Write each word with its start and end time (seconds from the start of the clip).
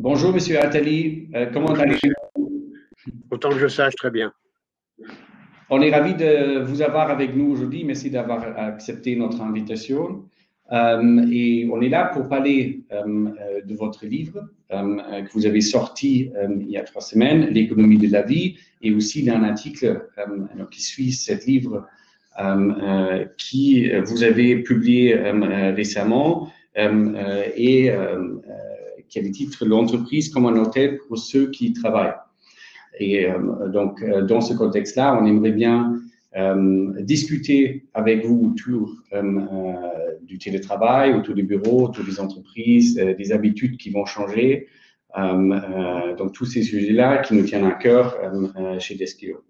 Bonjour, 0.00 0.32
Monsieur 0.32 0.60
Attali. 0.60 1.26
Euh, 1.34 1.46
comment 1.52 1.72
allez-vous? 1.72 2.70
Autant 3.32 3.50
que 3.50 3.58
je 3.58 3.66
sache, 3.66 3.96
très 3.96 4.12
bien. 4.12 4.32
On 5.70 5.82
est 5.82 5.90
ravi 5.90 6.14
de 6.14 6.60
vous 6.60 6.82
avoir 6.82 7.10
avec 7.10 7.34
nous 7.34 7.50
aujourd'hui. 7.50 7.82
Merci 7.82 8.08
d'avoir 8.08 8.56
accepté 8.56 9.16
notre 9.16 9.40
invitation. 9.40 10.22
Euh, 10.70 11.26
et 11.32 11.68
on 11.72 11.80
est 11.80 11.88
là 11.88 12.04
pour 12.14 12.28
parler 12.28 12.84
euh, 12.92 13.32
de 13.64 13.74
votre 13.74 14.06
livre 14.06 14.48
que 14.70 15.32
vous 15.32 15.46
avez 15.46 15.62
sorti 15.62 16.30
il 16.60 16.70
y 16.70 16.76
a 16.76 16.84
trois 16.84 17.02
semaines, 17.02 17.46
L'économie 17.46 17.98
de 17.98 18.12
la 18.12 18.22
vie, 18.22 18.56
et 18.80 18.92
aussi 18.92 19.24
d'un 19.24 19.42
article 19.42 20.06
qui 20.70 20.80
suit 20.80 21.10
ce 21.10 21.32
livre 21.44 21.88
qui 23.36 23.90
vous 24.04 24.22
avez 24.22 24.62
publié 24.62 25.16
récemment 25.74 26.52
et 26.76 27.90
qui 29.08 29.18
a 29.18 29.22
le 29.22 29.30
titre 29.30 29.64
L'entreprise 29.64 30.28
comme 30.28 30.46
un 30.46 30.56
hôtel 30.56 30.98
pour 31.08 31.18
ceux 31.18 31.50
qui 31.50 31.72
travaillent. 31.72 32.14
Et 32.98 33.26
euh, 33.26 33.68
donc, 33.68 34.02
euh, 34.02 34.22
dans 34.22 34.40
ce 34.40 34.54
contexte-là, 34.54 35.18
on 35.20 35.26
aimerait 35.26 35.52
bien 35.52 36.00
euh, 36.36 36.92
discuter 37.00 37.84
avec 37.94 38.24
vous 38.24 38.52
autour 38.52 38.94
du 40.22 40.38
télétravail, 40.38 41.14
autour 41.14 41.34
du 41.34 41.42
bureau, 41.42 41.86
autour 41.86 42.04
des 42.04 42.20
entreprises, 42.20 42.96
des 42.96 43.32
habitudes 43.32 43.78
qui 43.78 43.90
vont 43.90 44.04
changer. 44.04 44.68
donc, 45.16 46.32
tous 46.34 46.44
ces 46.44 46.62
sujets-là 46.62 47.18
qui 47.18 47.34
nous 47.34 47.44
tiennent 47.44 47.64
à 47.64 47.72
cœur 47.72 48.14
chez 48.78 48.94
Deskio. 48.94 49.42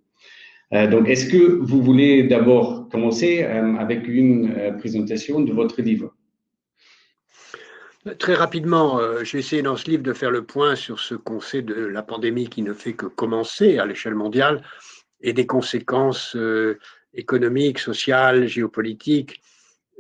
donc, 0.71 1.09
est-ce 1.09 1.27
que 1.29 1.59
vous 1.61 1.83
voulez 1.83 2.23
d'abord 2.23 2.89
commencer 2.89 3.43
avec 3.43 4.07
une 4.07 4.77
présentation 4.79 5.41
de 5.41 5.53
votre 5.53 5.83
livre? 5.83 6.15
Très 8.17 8.35
rapidement, 8.35 9.01
euh, 9.01 9.25
je 9.25 9.33
vais 9.33 9.39
essayer 9.41 9.63
dans 9.63 9.77
ce 9.77 9.91
livre 9.91 10.03
de 10.03 10.13
faire 10.13 10.31
le 10.31 10.45
point 10.45 10.77
sur 10.77 11.01
ce 11.01 11.15
qu'on 11.15 11.41
sait 11.41 11.63
de 11.63 11.75
la 11.75 12.03
pandémie 12.03 12.49
qui 12.49 12.63
ne 12.63 12.73
fait 12.73 12.93
que 12.93 13.07
commencer 13.07 13.79
à 13.79 13.87
l'échelle 13.87 14.15
mondiale 14.15 14.63
et 15.21 15.33
des 15.33 15.47
conséquences 15.47 16.37
euh, 16.37 16.79
économiques, 17.13 17.81
sociales, 17.81 18.47
géopolitiques 18.47 19.43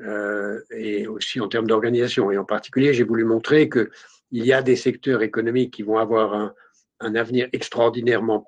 euh, 0.00 0.60
et 0.70 1.08
aussi 1.08 1.40
en 1.40 1.48
termes 1.48 1.66
d'organisation. 1.66 2.30
Et 2.30 2.38
en 2.38 2.44
particulier, 2.44 2.94
j'ai 2.94 3.04
voulu 3.04 3.24
montrer 3.24 3.68
qu'il 3.68 3.88
y 4.30 4.52
a 4.52 4.62
des 4.62 4.76
secteurs 4.76 5.22
économiques 5.22 5.74
qui 5.74 5.82
vont 5.82 5.98
avoir 5.98 6.34
un, 6.34 6.54
un 7.00 7.14
avenir 7.14 7.48
extraordinairement 7.52 8.46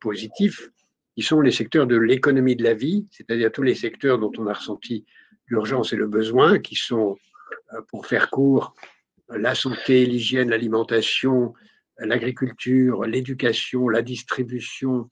positif, 0.00 0.70
qui 1.14 1.22
sont 1.22 1.40
les 1.40 1.52
secteurs 1.52 1.86
de 1.86 1.96
l'économie 1.96 2.56
de 2.56 2.64
la 2.64 2.74
vie, 2.74 3.06
c'est-à-dire 3.10 3.52
tous 3.52 3.62
les 3.62 3.74
secteurs 3.74 4.18
dont 4.18 4.32
on 4.38 4.46
a 4.46 4.54
ressenti 4.54 5.04
l'urgence 5.46 5.92
et 5.92 5.96
le 5.96 6.06
besoin, 6.06 6.58
qui 6.58 6.74
sont 6.74 7.16
pour 7.88 8.06
faire 8.06 8.30
court, 8.30 8.74
la 9.28 9.54
santé, 9.54 10.06
l'hygiène, 10.06 10.50
l'alimentation, 10.50 11.54
l'agriculture, 11.98 13.04
l'éducation, 13.04 13.88
la 13.88 14.02
distribution, 14.02 15.10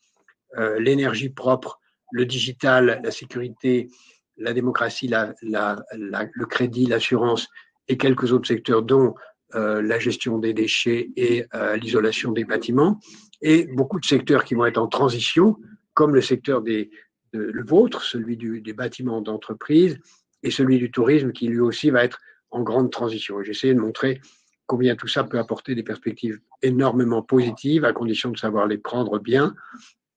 euh, 0.57 0.79
l'énergie 0.79 1.29
propre, 1.29 1.81
le 2.12 2.25
digital, 2.25 3.01
la 3.03 3.11
sécurité, 3.11 3.89
la 4.37 4.53
démocratie, 4.53 5.11
le 5.43 6.45
crédit, 6.45 6.87
l'assurance 6.87 7.49
et 7.89 7.97
quelques 7.97 8.33
autres 8.33 8.49
secteurs 8.49 8.83
dont 8.83 9.15
euh, 9.55 9.83
la 9.83 9.99
gestion 9.99 10.39
des 10.39 10.55
déchets 10.55 11.11
et 11.17 11.45
l'isolation 11.81 12.33
des 12.33 12.45
bâtiments, 12.45 13.01
et 13.43 13.67
beaucoup 13.75 14.01
de 14.01 14.05
secteurs 14.05 14.45
qui 14.45 14.55
vont 14.55 14.67
être 14.67 14.79
en 14.79 14.89
transition, 14.89 15.57
comme 15.95 16.15
le 16.15 16.21
secteur 16.21 16.62
des, 16.62 16.91
le 17.33 17.65
vôtre, 17.65 18.03
celui 18.03 18.37
du, 18.37 18.61
des 18.61 18.73
bâtiments 18.73 19.21
d'entreprise, 19.21 19.99
et 20.43 20.51
celui 20.51 20.79
du 20.79 20.91
tourisme 20.91 21.33
qui 21.33 21.49
lui 21.49 21.61
aussi 21.61 21.91
va 21.91 22.05
être 22.05 22.21
en 22.50 22.62
grande 22.62 22.91
transition. 22.91 23.42
J'ai 23.42 23.50
essayé 23.50 23.75
de 23.75 23.80
montrer 23.80 24.20
combien 24.66 24.97
tout 24.97 25.08
ça 25.08 25.25
peut 25.25 25.39
apporter 25.39 25.75
des 25.75 25.83
perspectives 25.83 26.41
énormément 26.62 27.22
positives 27.22 27.84
à 27.84 27.92
condition 27.92 28.30
de 28.30 28.38
savoir 28.38 28.66
les 28.66 28.78
prendre 28.78 29.19
bien 29.19 29.55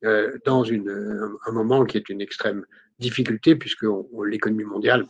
euh, 0.05 0.38
dans 0.45 0.64
une, 0.64 0.89
un 1.45 1.52
moment 1.52 1.86
qui 1.86 1.98
est 1.98 2.09
une 2.09 2.21
extrême 2.21 2.65
difficulté 2.99 3.55
puisque 3.55 3.86
l'économie 4.26 4.64
mondiale 4.64 5.05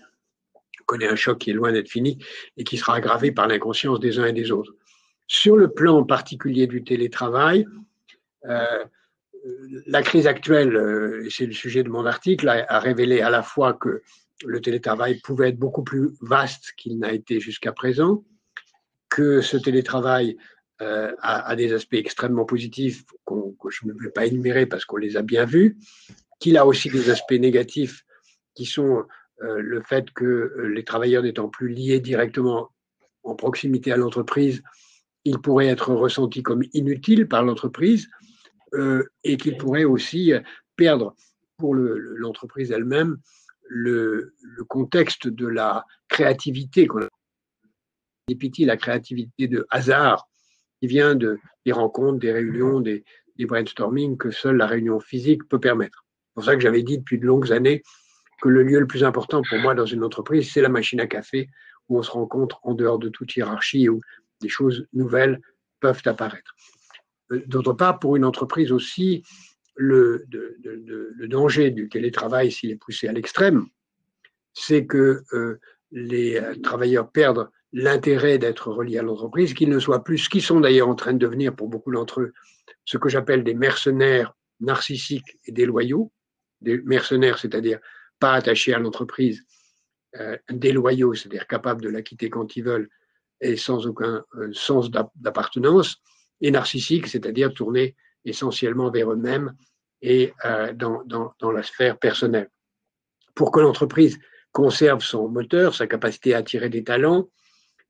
connaît 0.85 1.07
un 1.07 1.16
choc 1.16 1.38
qui 1.39 1.51
est 1.51 1.53
loin 1.53 1.71
d'être 1.71 1.89
fini 1.89 2.17
et 2.57 2.63
qui 2.63 2.77
sera 2.77 2.95
aggravé 2.95 3.31
par 3.31 3.47
l'inconscience 3.47 3.99
des 3.99 4.19
uns 4.19 4.25
et 4.25 4.33
des 4.33 4.51
autres. 4.51 4.73
Sur 5.27 5.55
le 5.55 5.69
plan 5.69 6.03
particulier 6.03 6.65
du 6.65 6.83
télétravail, 6.83 7.67
euh, 8.45 8.83
la 9.85 10.01
crise 10.01 10.25
actuelle, 10.25 10.75
euh, 10.75 11.25
et 11.25 11.29
c'est 11.29 11.45
le 11.45 11.53
sujet 11.53 11.83
de 11.83 11.89
mon 11.89 12.05
article, 12.05 12.49
a, 12.49 12.65
a 12.67 12.79
révélé 12.79 13.21
à 13.21 13.29
la 13.29 13.44
fois 13.44 13.73
que 13.73 14.01
le 14.45 14.61
télétravail 14.61 15.19
pouvait 15.19 15.50
être 15.50 15.59
beaucoup 15.59 15.83
plus 15.83 16.11
vaste 16.22 16.73
qu'il 16.77 17.00
n'a 17.00 17.11
été 17.11 17.39
jusqu'à 17.39 17.72
présent, 17.72 18.23
que 19.09 19.41
ce 19.41 19.57
télétravail 19.57 20.38
euh, 20.81 21.13
a, 21.22 21.55
des 21.55 21.73
aspects 21.73 21.95
extrêmement 21.95 22.45
positifs 22.45 23.03
que 23.27 23.69
je 23.69 23.85
ne 23.85 23.94
vais 24.01 24.11
pas 24.11 24.25
énumérer 24.25 24.66
parce 24.66 24.85
qu'on 24.85 24.97
les 24.97 25.17
a 25.17 25.22
bien 25.22 25.44
vus, 25.44 25.77
qu'il 26.39 26.57
a 26.57 26.66
aussi 26.66 26.89
des 26.89 27.09
aspects 27.09 27.33
négatifs 27.33 28.05
qui 28.55 28.66
sont 28.66 29.03
euh, 29.41 29.59
le 29.59 29.81
fait 29.81 30.11
que 30.11 30.69
les 30.73 30.85
travailleurs 30.85 31.23
n'étant 31.23 31.50
plus 31.50 31.67
liés 31.67 32.00
directement 32.00 32.69
en 33.23 33.35
proximité 33.35 33.91
à 33.91 33.97
l'entreprise, 33.97 34.63
ils 35.25 35.39
pourraient 35.39 35.67
être 35.67 35.94
ressentis 35.94 36.44
comme 36.44 36.63
inutiles 36.73 37.27
par 37.27 37.44
l'entreprise 37.44 38.07
euh, 38.73 39.03
et 39.25 39.35
qu'ils 39.35 39.57
pourraient 39.57 39.83
aussi 39.83 40.31
perdre 40.77 41.13
pour 41.57 41.75
l'entreprise 41.75 42.71
elle-même 42.71 43.17
le, 43.69 44.34
contexte 44.68 45.28
de 45.28 45.47
la 45.47 45.85
créativité 46.07 46.88
qu'on 46.88 47.07
la 48.59 48.78
créativité 48.78 49.47
de 49.47 49.66
hasard 49.69 50.28
qui 50.80 50.88
vient 50.88 51.16
de, 51.16 51.40
des 51.66 51.72
rencontres, 51.72 52.19
des 52.19 52.31
réunions, 52.31 52.80
des, 52.80 53.03
des 53.38 53.46
brainstorming 53.46 54.18
que 54.18 54.31
seule 54.31 54.57
la 54.57 54.68
réunion 54.68 55.00
physique 55.00 55.47
peut 55.47 55.59
permettre. 55.59 56.06
C'est 56.28 56.34
pour 56.35 56.44
ça 56.44 56.56
que 56.56 56.62
j'avais 56.62 56.84
dit 56.84 56.97
depuis 56.97 57.18
de 57.18 57.25
longues 57.25 57.52
années 57.52 57.81
que 58.41 58.50
le 58.50 58.63
lieu 58.63 58.80
le 58.80 58.88
plus 58.88 59.03
important 59.03 59.41
pour 59.47 59.57
moi 59.59 59.75
dans 59.75 59.86
une 59.86 60.03
entreprise, 60.03 60.51
c'est 60.51 60.62
la 60.62 60.69
machine 60.69 61.00
à 61.00 61.07
café 61.07 61.50
où 61.88 61.97
on 61.97 62.03
se 62.03 62.12
rencontre 62.12 62.59
en 62.63 62.74
dehors 62.74 63.00
de 63.00 63.09
toute 63.09 63.36
hiérarchie 63.36 63.90
où 63.90 64.01
des 64.41 64.50
choses 64.50 64.88
nouvelles 64.94 65.41
peuvent 65.80 66.01
apparaître. 66.06 66.56
Euh, 67.31 67.44
d'autre 67.47 67.74
part, 67.74 68.00
pour 68.00 68.16
une 68.16 68.25
entreprise 68.25 68.72
aussi, 68.72 69.24
le, 69.79 70.28
danger 71.28 71.72
du 71.72 71.88
télétravail, 71.88 72.51
s'il 72.51 72.72
est 72.72 72.75
poussé 72.75 73.07
à 73.07 73.13
l'extrême, 73.13 73.66
c'est 74.53 74.85
que 74.85 75.23
euh, 75.34 75.59
les 75.91 76.38
euh, 76.38 76.56
travailleurs 76.62 77.09
perdent 77.12 77.50
l'intérêt 77.72 78.38
d'être 78.38 78.72
reliés 78.72 78.97
à 78.97 79.03
l'entreprise, 79.03 79.53
qu'ils 79.53 79.69
ne 79.69 79.79
soient 79.79 80.03
plus, 80.03 80.18
ce 80.18 80.29
qu'ils 80.29 80.41
sont 80.41 80.59
d'ailleurs 80.59 80.89
en 80.89 80.95
train 80.95 81.13
de 81.13 81.18
devenir 81.18 81.56
pour 81.56 81.69
beaucoup 81.69 81.94
d'entre 81.94 82.22
eux, 82.22 82.34
ce 82.84 82.97
que 82.97 83.07
j'appelle 83.07 83.44
des 83.44 83.53
mercenaires 83.53 84.35
narcissiques 84.59 85.38
et 85.45 85.51
déloyaux, 85.51 86.12
des 86.62 86.81
mercenaires, 86.81 87.38
c'est-à-dire 87.38 87.79
pas 88.19 88.34
attachés 88.34 88.73
à 88.73 88.79
l'entreprise, 88.79 89.45
euh, 90.18 90.35
déloyaux, 90.51 91.13
c'est-à-dire 91.13 91.47
capables 91.47 91.81
de 91.81 91.89
la 91.89 92.01
quitter 92.01 92.29
quand 92.29 92.56
ils 92.57 92.63
veulent 92.63 92.89
et 93.39 93.56
sans 93.56 93.88
aucun 93.88 94.25
sens 94.51 94.91
d'appartenance, 94.91 96.01
et 96.41 96.51
narcissiques, 96.51 97.07
c'est-à-dire 97.07 97.53
tournés 97.53 97.95
essentiellement 98.25 98.90
vers 98.90 99.12
eux-mêmes 99.12 99.53
et 100.02 100.34
euh, 100.46 100.74
dans, 100.74 101.34
la 101.52 101.63
sphère 101.63 101.97
personnelle. 101.97 102.50
Pour 103.35 103.52
que 103.52 103.59
l'entreprise 103.59 104.19
conserve 104.52 105.02
son 105.02 105.28
moteur, 105.28 105.75
sa 105.75 105.88
capacité 105.88 106.34
à 106.34 106.38
attirer 106.38 106.69
des 106.69 106.84
talents, 106.84 107.30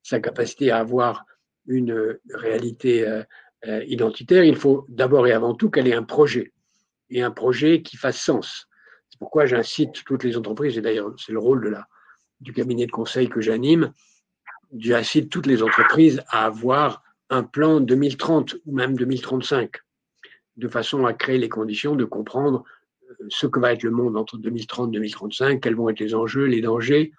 sa 0.04 0.20
capacité 0.20 0.72
à 0.72 0.78
avoir 0.78 1.26
une 1.68 2.18
réalité 2.34 3.08
euh, 3.08 3.24
euh, 3.68 3.84
identitaire, 3.86 4.44
il 4.44 4.56
faut 4.56 4.86
d'abord 4.90 5.28
et 5.28 5.32
avant 5.32 5.54
tout 5.54 5.70
qu'elle 5.70 5.88
ait 5.88 5.94
un 5.94 6.04
projet, 6.04 6.54
et 7.10 7.22
un 7.22 7.32
projet 7.32 7.82
qui 7.82 7.98
fasse 7.98 8.20
sens. 8.20 8.68
C'est 9.10 9.20
pourquoi 9.20 9.46
j'incite 9.46 10.04
toutes 10.06 10.24
les 10.24 10.38
entreprises, 10.38 10.78
et 10.78 10.82
d'ailleurs 10.82 11.14
c'est 11.18 11.32
le 11.32 11.40
rôle 11.40 11.84
du 12.40 12.54
cabinet 12.54 12.86
de 12.86 12.92
conseil 12.92 13.28
que 13.28 13.42
j'anime, 13.42 13.92
j'incite 14.78 15.30
toutes 15.30 15.46
les 15.46 15.62
entreprises 15.62 16.22
à 16.30 16.46
avoir 16.46 17.04
un 17.30 17.44
plan 17.44 17.80
2030 17.80 18.56
ou 18.66 18.76
même 18.76 18.96
2035 18.96 19.80
de 20.60 20.68
façon 20.68 21.06
à 21.06 21.14
créer 21.14 21.38
les 21.38 21.50
conditions 21.50 21.96
de 21.96 22.06
comprendre 22.06 22.64
euh, 23.10 23.14
ce 23.30 23.48
que 23.48 23.60
va 23.60 23.74
être 23.74 23.84
le 23.84 23.92
monde 23.92 24.18
entre 24.18 24.38
2030 24.38 24.90
et 24.90 24.98
2035, 24.98 25.62
quels 25.62 25.76
vont 25.76 25.90
être 25.90 26.00
les 26.00 26.14
enjeux, 26.14 26.46
les 26.46 26.62
dangers, 26.62 27.14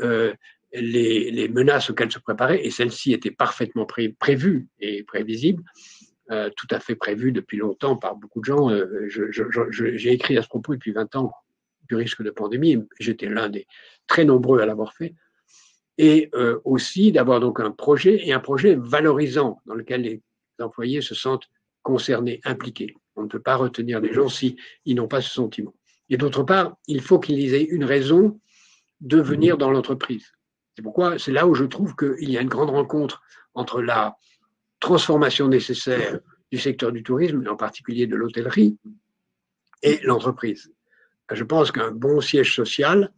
euh, 0.00 0.32
les, 0.72 1.48
menaces 1.48 1.90
auxquelles 1.90 2.12
se 2.12 2.18
préparer. 2.18 2.60
Et 2.62 2.70
celles-ci 2.70 3.12
étaient 3.12 3.30
parfaitement 3.30 3.86
prévues 3.86 4.68
et 4.80 5.02
prévisibles, 5.02 5.62
euh, 6.30 6.50
tout 6.56 6.66
à 6.70 6.78
fait 6.78 6.94
prévues 6.94 7.32
depuis 7.32 7.56
longtemps 7.56 7.96
par 7.96 8.16
beaucoup 8.16 8.40
de 8.40 8.44
gens. 8.44 8.70
J'ai 9.08 10.12
écrit 10.12 10.36
à 10.36 10.42
ce 10.42 10.48
propos 10.48 10.74
depuis 10.74 10.92
20 10.92 11.16
ans 11.16 11.32
du 11.88 11.94
risque 11.94 12.22
de 12.22 12.30
pandémie. 12.30 12.78
J'étais 12.98 13.28
l'un 13.28 13.48
des 13.48 13.66
très 14.06 14.24
nombreux 14.24 14.60
à 14.60 14.66
l'avoir 14.66 14.92
fait. 14.94 15.14
Et 15.96 16.28
aussi 16.64 17.12
d'avoir 17.12 17.38
donc 17.38 17.60
un 17.60 17.70
projet 17.70 18.26
et 18.26 18.32
un 18.32 18.40
projet 18.40 18.74
valorisant 18.76 19.60
dans 19.66 19.74
lequel 19.74 20.00
les 20.02 20.20
employés 20.58 21.02
se 21.02 21.14
sentent 21.14 21.48
concernés, 21.84 22.40
impliqués. 22.44 22.96
On 23.14 23.22
ne 23.22 23.28
peut 23.28 23.40
pas 23.40 23.54
retenir 23.54 24.00
des 24.00 24.12
gens 24.12 24.28
si 24.28 24.56
ils 24.84 24.96
n'ont 24.96 25.06
pas 25.06 25.20
ce 25.20 25.30
sentiment. 25.30 25.72
Et 26.10 26.16
d'autre 26.16 26.42
part, 26.42 26.76
il 26.88 27.00
faut 27.00 27.20
qu'ils 27.20 27.54
aient 27.54 27.62
une 27.62 27.84
raison 27.84 28.40
de 29.00 29.20
venir 29.20 29.56
dans 29.56 29.70
l'entreprise. 29.70 30.32
C'est 30.74 30.82
pourquoi 30.82 31.18
c'est 31.20 31.30
là 31.30 31.46
où 31.46 31.54
je 31.54 31.64
trouve 31.64 31.94
qu'il 31.94 32.28
y 32.28 32.36
a 32.36 32.40
une 32.40 32.48
grande 32.48 32.70
rencontre 32.70 33.22
entre 33.54 33.80
la 33.80 34.16
transformation 34.80 35.46
nécessaire 35.46 36.18
du 36.50 36.58
secteur 36.58 36.90
du 36.90 37.02
tourisme, 37.02 37.44
en 37.48 37.56
particulier 37.56 38.06
de 38.06 38.16
l'hôtellerie, 38.16 38.76
et 39.82 40.00
l'entreprise. 40.02 40.72
Je 41.32 41.44
pense 41.44 41.70
qu'un 41.70 41.90
bon 41.90 42.20
siège 42.20 42.54
social, 42.54 43.12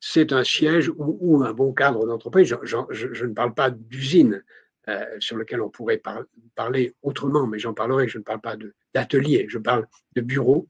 c'est 0.00 0.32
un 0.32 0.44
siège 0.44 0.90
ou, 0.96 1.42
un 1.44 1.52
bon 1.52 1.72
cadre 1.72 2.06
d'entreprise. 2.06 2.56
Je, 2.62 3.24
ne 3.24 3.34
parle 3.34 3.54
pas 3.54 3.70
d'usine 3.70 4.42
euh, 4.88 5.04
sur 5.18 5.36
lequel 5.36 5.60
on 5.62 5.68
pourrait 5.68 6.00
parler 6.54 6.94
autrement, 7.02 7.48
mais 7.48 7.58
j'en 7.58 7.74
parlerai. 7.74 8.06
Je 8.06 8.18
ne 8.18 8.22
parle 8.22 8.40
pas 8.40 8.56
d'atelier, 8.94 9.46
je 9.48 9.58
parle 9.58 9.88
de 10.14 10.20
bureaux 10.20 10.68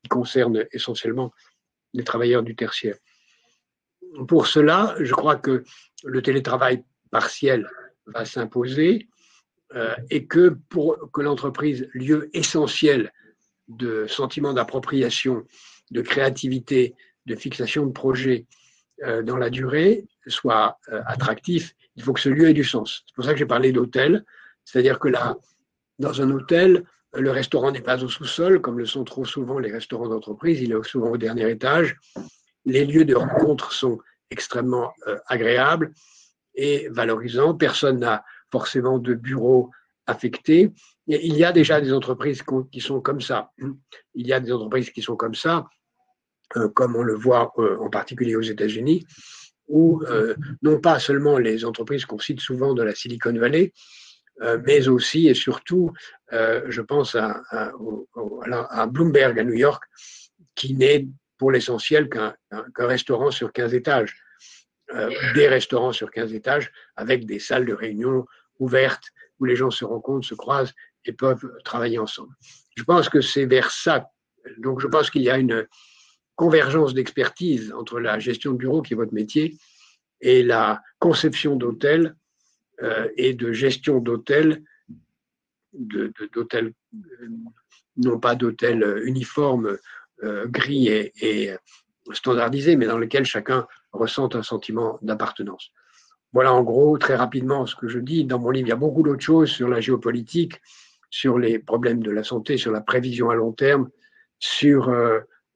qui 0.00 0.08
concernent 0.08 0.64
essentiellement 0.70 1.32
les 1.92 2.04
travailleurs 2.04 2.44
du 2.44 2.54
tertiaire. 2.54 2.94
Pour 4.28 4.46
cela, 4.46 4.94
je 5.00 5.12
crois 5.12 5.34
que 5.34 5.64
le 6.04 6.22
télétravail 6.22 6.84
partiel 7.10 7.68
va 8.06 8.24
s'imposer 8.24 9.08
euh, 9.74 9.96
et 10.08 10.24
que 10.26 10.56
pour 10.68 11.10
que 11.12 11.20
l'entreprise, 11.20 11.88
lieu 11.94 12.30
essentiel 12.34 13.12
de 13.66 14.06
sentiment 14.06 14.52
d'appropriation, 14.52 15.44
de 15.90 16.00
créativité, 16.00 16.94
de 17.26 17.34
fixation 17.34 17.86
de 17.86 17.92
projets 17.92 18.46
euh, 19.02 19.24
dans 19.24 19.36
la 19.36 19.50
durée, 19.50 20.06
soit 20.28 20.78
attractif, 21.06 21.74
il 21.96 22.02
faut 22.02 22.12
que 22.12 22.20
ce 22.20 22.28
lieu 22.28 22.48
ait 22.48 22.54
du 22.54 22.64
sens. 22.64 23.02
C'est 23.06 23.14
pour 23.14 23.24
ça 23.24 23.32
que 23.32 23.38
j'ai 23.38 23.46
parlé 23.46 23.72
d'hôtel, 23.72 24.24
c'est-à-dire 24.64 24.98
que 24.98 25.08
là, 25.08 25.36
dans 25.98 26.22
un 26.22 26.30
hôtel, 26.30 26.84
le 27.14 27.30
restaurant 27.30 27.70
n'est 27.70 27.82
pas 27.82 28.02
au 28.02 28.08
sous-sol, 28.08 28.60
comme 28.60 28.78
le 28.78 28.86
sont 28.86 29.04
trop 29.04 29.24
souvent 29.24 29.58
les 29.58 29.70
restaurants 29.70 30.08
d'entreprise, 30.08 30.60
il 30.60 30.72
est 30.72 30.82
souvent 30.84 31.10
au 31.10 31.16
dernier 31.18 31.50
étage. 31.50 31.96
Les 32.64 32.84
lieux 32.84 33.04
de 33.04 33.14
rencontre 33.14 33.72
sont 33.72 33.98
extrêmement 34.30 34.92
agréables 35.26 35.92
et 36.54 36.88
valorisants. 36.90 37.54
Personne 37.54 37.98
n'a 37.98 38.24
forcément 38.50 38.98
de 38.98 39.14
bureau 39.14 39.70
affecté. 40.06 40.70
Il 41.06 41.36
y 41.36 41.44
a 41.44 41.52
déjà 41.52 41.80
des 41.80 41.92
entreprises 41.92 42.42
qui 42.70 42.80
sont 42.80 43.00
comme 43.00 43.20
ça. 43.20 43.50
Il 44.14 44.26
y 44.26 44.32
a 44.32 44.40
des 44.40 44.52
entreprises 44.52 44.90
qui 44.90 45.02
sont 45.02 45.16
comme 45.16 45.34
ça, 45.34 45.66
euh, 46.56 46.68
comme 46.68 46.96
on 46.96 47.02
le 47.02 47.14
voit 47.14 47.52
euh, 47.58 47.78
en 47.80 47.90
particulier 47.90 48.36
aux 48.36 48.42
États-Unis, 48.42 49.06
où 49.72 50.02
euh, 50.04 50.34
non 50.62 50.78
pas 50.80 51.00
seulement 51.00 51.38
les 51.38 51.64
entreprises 51.64 52.04
qu'on 52.04 52.18
cite 52.18 52.40
souvent 52.40 52.74
de 52.74 52.82
la 52.82 52.94
Silicon 52.94 53.32
Valley, 53.32 53.72
mais 54.66 54.88
aussi 54.88 55.28
et 55.28 55.34
surtout, 55.34 55.92
je 56.32 56.80
pense 56.80 57.14
à, 57.14 57.42
à, 57.50 58.86
Bloomberg 58.86 59.38
à 59.38 59.44
New 59.44 59.54
York, 59.54 59.84
qui 60.56 60.74
n'est 60.74 61.06
pour 61.38 61.52
l'essentiel 61.52 62.08
qu'un 62.08 62.34
restaurant 62.78 63.30
sur 63.30 63.52
15 63.52 63.72
étages, 63.74 64.16
des 65.34 65.46
restaurants 65.46 65.92
sur 65.92 66.10
15 66.10 66.34
étages 66.34 66.72
avec 66.96 67.24
des 67.24 67.38
salles 67.38 67.66
de 67.66 67.72
réunion 67.72 68.26
ouvertes 68.58 69.04
où 69.38 69.44
les 69.44 69.54
gens 69.54 69.70
se 69.70 69.84
rencontrent, 69.84 70.26
se 70.26 70.34
croisent 70.34 70.74
et 71.04 71.12
peuvent 71.12 71.52
travailler 71.64 71.98
ensemble. 71.98 72.34
Je 72.76 72.84
pense 72.84 73.08
que 73.08 73.20
c'est 73.20 73.46
vers 73.46 73.70
ça. 73.70 74.10
Donc, 74.58 74.80
je 74.80 74.86
pense 74.86 75.10
qu'il 75.10 75.22
y 75.22 75.30
a 75.30 75.38
une 75.38 75.66
convergence 76.36 76.94
d'expertise 76.94 77.72
entre 77.72 78.00
la 78.00 78.18
gestion 78.18 78.52
de 78.52 78.58
bureau, 78.58 78.82
qui 78.82 78.94
est 78.94 78.96
votre 78.96 79.14
métier, 79.14 79.56
et 80.20 80.42
la 80.42 80.82
conception 80.98 81.56
d'hôtels 81.56 82.14
euh, 82.82 83.08
et 83.16 83.34
de 83.34 83.52
gestion 83.52 83.98
d'hôtels, 83.98 84.62
d'hôtels, 85.72 86.72
euh, 86.94 87.28
non 87.96 88.18
pas 88.18 88.34
d'hôtels 88.34 89.02
uniformes, 89.04 89.78
euh, 90.22 90.46
gris 90.46 90.88
et, 90.88 91.12
et 91.20 91.50
standardisés, 92.12 92.76
mais 92.76 92.86
dans 92.86 92.98
lesquels 92.98 93.24
chacun 93.24 93.66
ressent 93.92 94.34
un 94.34 94.42
sentiment 94.42 94.98
d'appartenance. 95.02 95.72
Voilà 96.32 96.54
en 96.54 96.62
gros, 96.62 96.96
très 96.96 97.16
rapidement, 97.16 97.66
ce 97.66 97.76
que 97.76 97.88
je 97.88 97.98
dis. 97.98 98.24
Dans 98.24 98.38
mon 98.38 98.50
livre, 98.50 98.68
il 98.68 98.70
y 98.70 98.72
a 98.72 98.76
beaucoup 98.76 99.02
d'autres 99.02 99.22
choses 99.22 99.50
sur 99.50 99.68
la 99.68 99.80
géopolitique, 99.80 100.60
sur 101.10 101.38
les 101.38 101.58
problèmes 101.58 102.02
de 102.02 102.10
la 102.10 102.24
santé, 102.24 102.56
sur 102.56 102.72
la 102.72 102.80
prévision 102.80 103.28
à 103.28 103.34
long 103.34 103.52
terme, 103.52 103.90
sur 104.38 104.90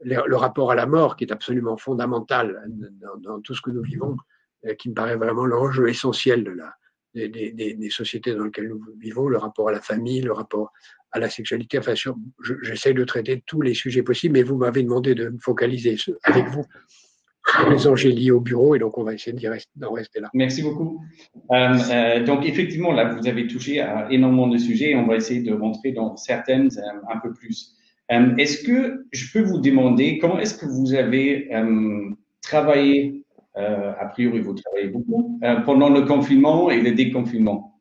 le 0.03 0.37
rapport 0.37 0.71
à 0.71 0.75
la 0.75 0.87
mort, 0.87 1.17
qui 1.17 1.25
est 1.25 1.33
absolument 1.33 1.77
fondamental 1.77 2.63
dans, 3.23 3.41
tout 3.41 3.55
ce 3.55 3.63
que 3.63 3.71
nous 3.71 3.83
vivons, 3.83 4.17
euh, 4.67 4.75
qui 4.75 4.89
me 4.89 4.95
paraît 4.95 5.17
vraiment 5.17 5.45
l'enjeu 5.45 5.89
essentiel 5.89 6.45
des, 7.15 7.91
sociétés 7.91 8.35
dans 8.35 8.45
lesquelles 8.45 8.69
nous 8.69 8.81
vivons, 8.99 9.29
le 9.29 9.39
rapport 9.39 9.69
à 9.69 9.73
la 9.73 9.81
famille, 9.81 10.21
le 10.21 10.33
rapport 10.33 10.73
à 11.13 11.19
la 11.19 11.31
sexualité. 11.31 11.79
Enfin, 11.79 11.95
j'essaie 12.63 12.93
de 12.93 13.05
traiter 13.05 13.43
tous 13.47 13.63
les 13.63 13.75
sujets 13.75 14.03
possibles, 14.03 14.35
mais 14.35 14.43
vous 14.43 14.57
m'avez 14.57 14.83
demandé 14.83 15.15
de 15.15 15.31
me 15.31 15.39
focaliser 15.39 15.97
avec 16.25 16.47
vous 16.49 16.65
les 17.71 17.87
enjeux 17.87 18.11
liés 18.11 18.33
au 18.33 18.41
bureau 18.41 18.75
et 18.75 18.79
donc 18.79 18.99
on 18.99 19.05
va 19.05 19.15
essayer 19.15 19.37
d'en 19.77 19.93
rester 19.93 20.21
là. 20.21 20.31
Merci 20.35 20.63
beaucoup. 20.63 21.01
Euh, 21.53 21.79
euh, 21.91 22.25
donc 22.25 22.45
effectivement, 22.45 22.93
là, 22.93 23.15
vous 23.15 23.27
avez 23.29 23.47
touché 23.47 23.81
à 23.81 24.09
énormément 24.11 24.49
de 24.49 24.59
sujets 24.59 24.91
et 24.91 24.97
on 24.97 25.07
va 25.07 25.17
essayer 25.17 25.43
de 25.43 25.55
rentrer 25.55 25.93
dans 25.93 26.17
certaines 26.17 26.71
un 27.09 27.19
peu 27.19 27.33
plus. 27.33 27.77
Est-ce 28.09 28.63
que 28.65 29.07
je 29.13 29.33
peux 29.33 29.43
vous 29.43 29.59
demander 29.59 30.19
comment 30.19 30.39
est-ce 30.39 30.55
que 30.55 30.67
vous 30.67 30.95
avez 30.95 31.51
travaillé, 32.43 33.25
a 33.55 34.07
priori 34.07 34.41
vous 34.41 34.55
travaillez 34.55 34.89
beaucoup, 34.89 35.41
pendant 35.65 35.89
le 35.89 36.03
confinement 36.03 36.71
et 36.71 36.81
le 36.81 36.93
déconfinement? 36.93 37.81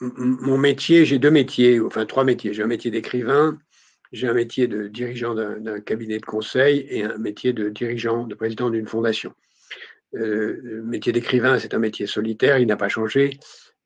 Mon 0.00 0.58
métier, 0.58 1.06
j'ai 1.06 1.18
deux 1.18 1.30
métiers, 1.30 1.80
enfin 1.80 2.04
trois 2.04 2.24
métiers. 2.24 2.52
J'ai 2.52 2.62
un 2.62 2.66
métier 2.66 2.90
d'écrivain, 2.90 3.58
j'ai 4.12 4.28
un 4.28 4.34
métier 4.34 4.66
de 4.66 4.88
dirigeant 4.88 5.34
d'un 5.34 5.80
cabinet 5.80 6.18
de 6.18 6.24
conseil 6.24 6.86
et 6.88 7.04
un 7.04 7.16
métier 7.18 7.52
de 7.52 7.68
dirigeant, 7.68 8.26
de 8.26 8.34
président 8.34 8.70
d'une 8.70 8.86
fondation. 8.86 9.32
Euh, 10.14 10.60
le 10.62 10.82
métier 10.82 11.12
d'écrivain, 11.12 11.58
c'est 11.58 11.74
un 11.74 11.78
métier 11.78 12.06
solitaire, 12.06 12.58
il 12.58 12.66
n'a 12.66 12.76
pas 12.76 12.88
changé. 12.88 13.38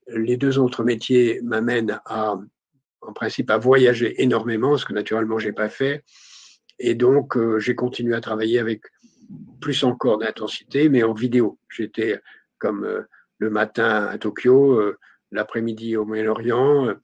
Les 0.08 0.36
deux 0.36 0.58
autres 0.58 0.84
métiers 0.84 1.40
m'amènent 1.42 2.00
à, 2.04 2.38
en 3.00 3.12
principe, 3.12 3.50
à 3.50 3.58
voyager 3.58 4.22
énormément, 4.22 4.76
ce 4.76 4.84
que 4.84 4.92
naturellement 4.92 5.38
j'ai 5.38 5.52
pas 5.52 5.68
fait. 5.68 6.04
Et 6.78 6.94
donc, 6.94 7.36
euh, 7.36 7.58
j'ai 7.58 7.74
continué 7.74 8.14
à 8.14 8.20
travailler 8.20 8.58
avec 8.58 8.82
plus 9.60 9.84
encore 9.84 10.18
d'intensité, 10.18 10.88
mais 10.88 11.02
en 11.02 11.14
vidéo. 11.14 11.58
J'étais 11.68 12.20
comme 12.58 12.84
euh, 12.84 13.02
le 13.38 13.50
matin 13.50 14.06
à 14.06 14.18
Tokyo, 14.18 14.80
l'après-midi 15.30 15.96
au 15.96 16.04
Moyen-Orient, 16.04 16.96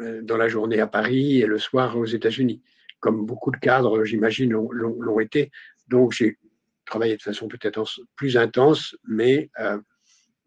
euh, 0.00 0.22
dans 0.22 0.36
la 0.36 0.48
journée 0.48 0.80
à 0.80 0.86
Paris 0.86 1.40
et 1.40 1.46
le 1.46 1.58
soir 1.58 1.96
aux 1.96 2.04
États-Unis, 2.04 2.62
comme 3.00 3.26
beaucoup 3.26 3.50
de 3.50 3.56
cadres, 3.56 4.04
j'imagine, 4.04 4.52
l'ont 4.52 5.20
été. 5.20 5.50
Donc, 5.88 6.12
j'ai 6.12 6.38
travaillé 6.86 7.16
de 7.16 7.22
façon 7.22 7.48
peut-être 7.48 7.84
plus 8.16 8.36
intense, 8.36 8.96
mais 9.06 9.50
euh, 9.58 9.78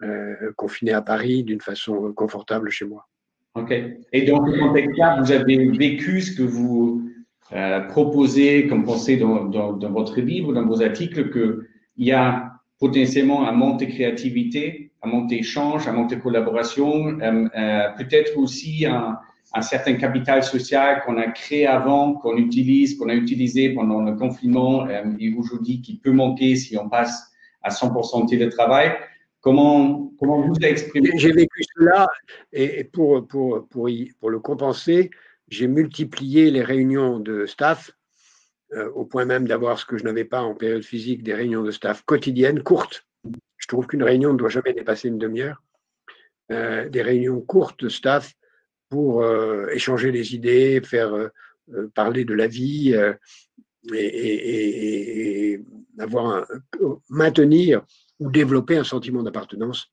euh, 0.04 0.54
confiné 0.56 0.94
à 0.94 1.02
Paris 1.02 1.44
d'une 1.44 1.62
façon 1.62 2.14
confortable 2.14 2.70
chez 2.70 2.86
moi. 2.86 3.08
OK. 3.56 3.74
Et 4.14 4.26
dans 4.26 4.46
ce 4.46 4.60
contexte-là, 4.60 5.22
vous 5.22 5.32
avez 5.32 5.70
vécu 5.70 6.22
ce 6.22 6.36
que 6.36 6.44
vous 6.44 7.10
proposez 7.90 8.68
comme 8.68 8.84
pensée 8.84 9.18
dans, 9.18 9.46
dans, 9.46 9.92
votre 9.92 10.20
livre, 10.20 10.54
dans 10.54 10.66
vos 10.66 10.82
articles, 10.82 11.32
qu'il 11.32 12.06
y 12.06 12.12
a 12.12 12.52
potentiellement 12.80 13.48
un 13.48 13.54
manque 13.54 13.80
de 13.80 13.86
créativité, 13.86 14.92
un 15.02 15.10
manque 15.10 15.30
d'échange, 15.30 15.88
un 15.88 15.94
manque 15.94 16.10
de 16.10 16.16
collaboration, 16.16 17.18
peut-être 17.98 18.38
aussi 18.38 18.86
un, 18.86 19.18
un 19.56 19.62
certain 19.62 19.96
capital 19.96 20.44
social 20.44 21.02
qu'on 21.06 21.18
a 21.18 21.28
créé 21.28 21.66
avant, 21.66 22.14
qu'on 22.14 22.38
utilise, 22.38 22.98
qu'on 22.98 23.10
a 23.10 23.14
utilisé 23.14 23.70
pendant 23.70 24.02
le 24.02 24.16
confinement 24.16 24.86
euh, 24.86 25.04
et 25.18 25.34
aujourd'hui 25.34 25.82
qui 25.82 25.98
peut 25.98 26.12
manquer 26.12 26.56
si 26.58 26.78
on 26.78 26.90
passe 26.90 27.32
à 27.64 27.70
100% 27.70 28.26
de 28.26 28.30
télétravail. 28.30 28.92
Comment, 29.46 30.12
comment 30.20 30.42
vous 30.42 30.56
exprimé 30.64 31.12
J'ai 31.18 31.32
vécu 31.32 31.62
cela 31.78 32.08
et 32.52 32.84
pour, 32.84 33.28
pour, 33.28 33.68
pour, 33.68 33.88
pour 34.20 34.30
le 34.32 34.40
compenser, 34.40 35.12
j'ai 35.50 35.68
multiplié 35.68 36.50
les 36.50 36.64
réunions 36.64 37.20
de 37.20 37.46
staff 37.46 37.92
euh, 38.74 38.90
au 38.94 39.06
point 39.06 39.26
même 39.26 39.48
d'avoir 39.48 39.78
ce 39.78 39.86
que 39.86 40.00
je 40.00 40.04
n'avais 40.04 40.26
pas 40.26 40.42
en 40.42 40.56
période 40.56 40.82
physique, 40.82 41.22
des 41.22 41.36
réunions 41.36 41.62
de 41.62 41.70
staff 41.70 42.02
quotidiennes, 42.06 42.64
courtes. 42.64 43.06
Je 43.58 43.68
trouve 43.68 43.86
qu'une 43.86 44.02
réunion 44.02 44.34
ne 44.34 44.38
doit 44.40 44.50
jamais 44.50 44.74
dépasser 44.74 45.10
une 45.10 45.20
demi-heure. 45.20 45.62
Euh, 46.52 46.90
des 46.90 47.04
réunions 47.04 47.40
courtes 47.40 47.84
de 47.84 47.90
staff 47.90 48.34
pour 48.90 49.22
euh, 49.22 49.68
échanger 49.68 50.12
les 50.12 50.34
idées, 50.34 50.82
faire 50.84 51.30
parler 51.94 52.26
de 52.26 52.34
la 52.34 52.48
vie 52.48 52.96
et, 53.94 55.62
avoir 56.00 56.48
maintenir 57.10 57.84
ou 58.20 58.30
développer 58.30 58.78
un 58.78 58.84
sentiment 58.84 59.24
d'appartenance. 59.24 59.92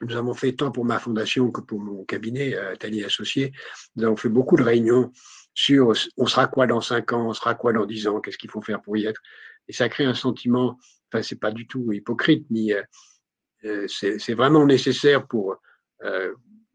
Nous 0.00 0.16
avons 0.16 0.34
fait 0.34 0.52
tant 0.52 0.70
pour 0.70 0.84
ma 0.84 0.98
fondation 0.98 1.50
que 1.50 1.60
pour 1.60 1.80
mon 1.80 2.04
cabinet, 2.04 2.56
Tali 2.78 3.02
Associé. 3.04 3.52
Nous 3.96 4.04
avons 4.04 4.16
fait 4.16 4.28
beaucoup 4.28 4.56
de 4.56 4.62
réunions 4.62 5.10
sur 5.54 5.92
on 6.16 6.26
sera 6.26 6.46
quoi 6.46 6.68
dans 6.68 6.80
cinq 6.80 7.12
ans, 7.12 7.28
on 7.28 7.34
sera 7.34 7.56
quoi 7.56 7.72
dans 7.72 7.84
dix 7.84 8.06
ans, 8.06 8.20
qu'est-ce 8.20 8.38
qu'il 8.38 8.50
faut 8.50 8.62
faire 8.62 8.80
pour 8.80 8.96
y 8.96 9.06
être. 9.06 9.20
Et 9.66 9.72
ça 9.72 9.88
crée 9.88 10.04
un 10.04 10.14
sentiment, 10.14 10.78
enfin, 11.12 11.22
c'est 11.22 11.40
pas 11.40 11.50
du 11.50 11.66
tout 11.66 11.92
hypocrite, 11.92 12.48
ni 12.50 12.72
c'est 13.88 14.34
vraiment 14.34 14.64
nécessaire 14.66 15.26
pour, 15.26 15.56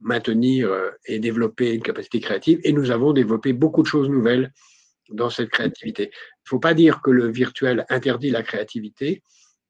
maintenir 0.04 0.70
euh, 0.70 0.92
et 1.06 1.20
développer 1.20 1.74
une 1.74 1.82
capacité 1.82 2.20
créative. 2.20 2.60
Et 2.64 2.74
nous 2.74 2.92
avons 2.92 3.14
développé 3.14 3.54
beaucoup 3.54 3.82
de 3.82 3.88
choses 3.88 4.10
nouvelles 4.10 4.52
dans 5.10 5.30
cette 5.30 5.50
créativité. 5.50 6.04
Il 6.04 6.08
ne 6.08 6.50
faut 6.50 6.60
pas 6.60 6.74
dire 6.74 7.02
que 7.02 7.12
le 7.12 7.32
virtuel 7.32 7.86
interdit 7.90 8.30
la 8.30 8.44
créativité. 8.44 9.24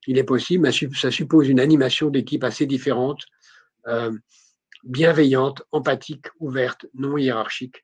Il 0.08 0.18
est 0.18 0.24
possible, 0.24 0.64
mais 0.64 0.72
ça 0.72 1.12
suppose 1.12 1.48
une 1.48 1.60
animation 1.60 2.10
d'équipe 2.10 2.44
assez 2.44 2.66
différente. 2.66 3.24
Euh, 3.88 4.12
bienveillante, 4.84 5.64
empathique, 5.72 6.28
ouverte, 6.40 6.86
non 6.94 7.18
hiérarchique. 7.18 7.82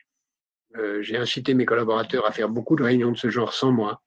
Euh, 0.75 1.01
j'ai 1.01 1.17
incité 1.17 1.53
mes 1.53 1.65
collaborateurs 1.65 2.25
à 2.25 2.31
faire 2.31 2.49
beaucoup 2.49 2.75
de 2.75 2.83
réunions 2.83 3.11
de 3.11 3.17
ce 3.17 3.29
genre 3.29 3.53
sans 3.53 3.71
moi. 3.71 4.01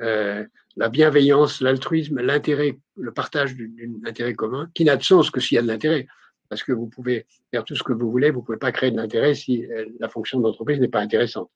Euh, 0.00 0.44
la 0.76 0.88
bienveillance, 0.88 1.60
l'altruisme, 1.60 2.20
l'intérêt, 2.20 2.80
le 2.96 3.12
partage 3.12 3.54
d'un 3.56 4.04
intérêt 4.04 4.34
commun, 4.34 4.68
qui 4.74 4.84
n'a 4.84 4.96
de 4.96 5.02
sens 5.02 5.30
que 5.30 5.40
s'il 5.40 5.56
y 5.56 5.58
a 5.58 5.62
de 5.62 5.68
l'intérêt. 5.68 6.06
Parce 6.48 6.62
que 6.64 6.72
vous 6.72 6.88
pouvez 6.88 7.26
faire 7.50 7.64
tout 7.64 7.76
ce 7.76 7.82
que 7.82 7.92
vous 7.92 8.10
voulez, 8.10 8.30
vous 8.30 8.40
ne 8.40 8.44
pouvez 8.44 8.58
pas 8.58 8.72
créer 8.72 8.90
de 8.90 8.96
l'intérêt 8.96 9.34
si 9.34 9.64
euh, 9.66 9.86
la 10.00 10.08
fonction 10.08 10.38
de 10.38 10.44
l'entreprise 10.44 10.80
n'est 10.80 10.88
pas 10.88 11.00
intéressante. 11.00 11.50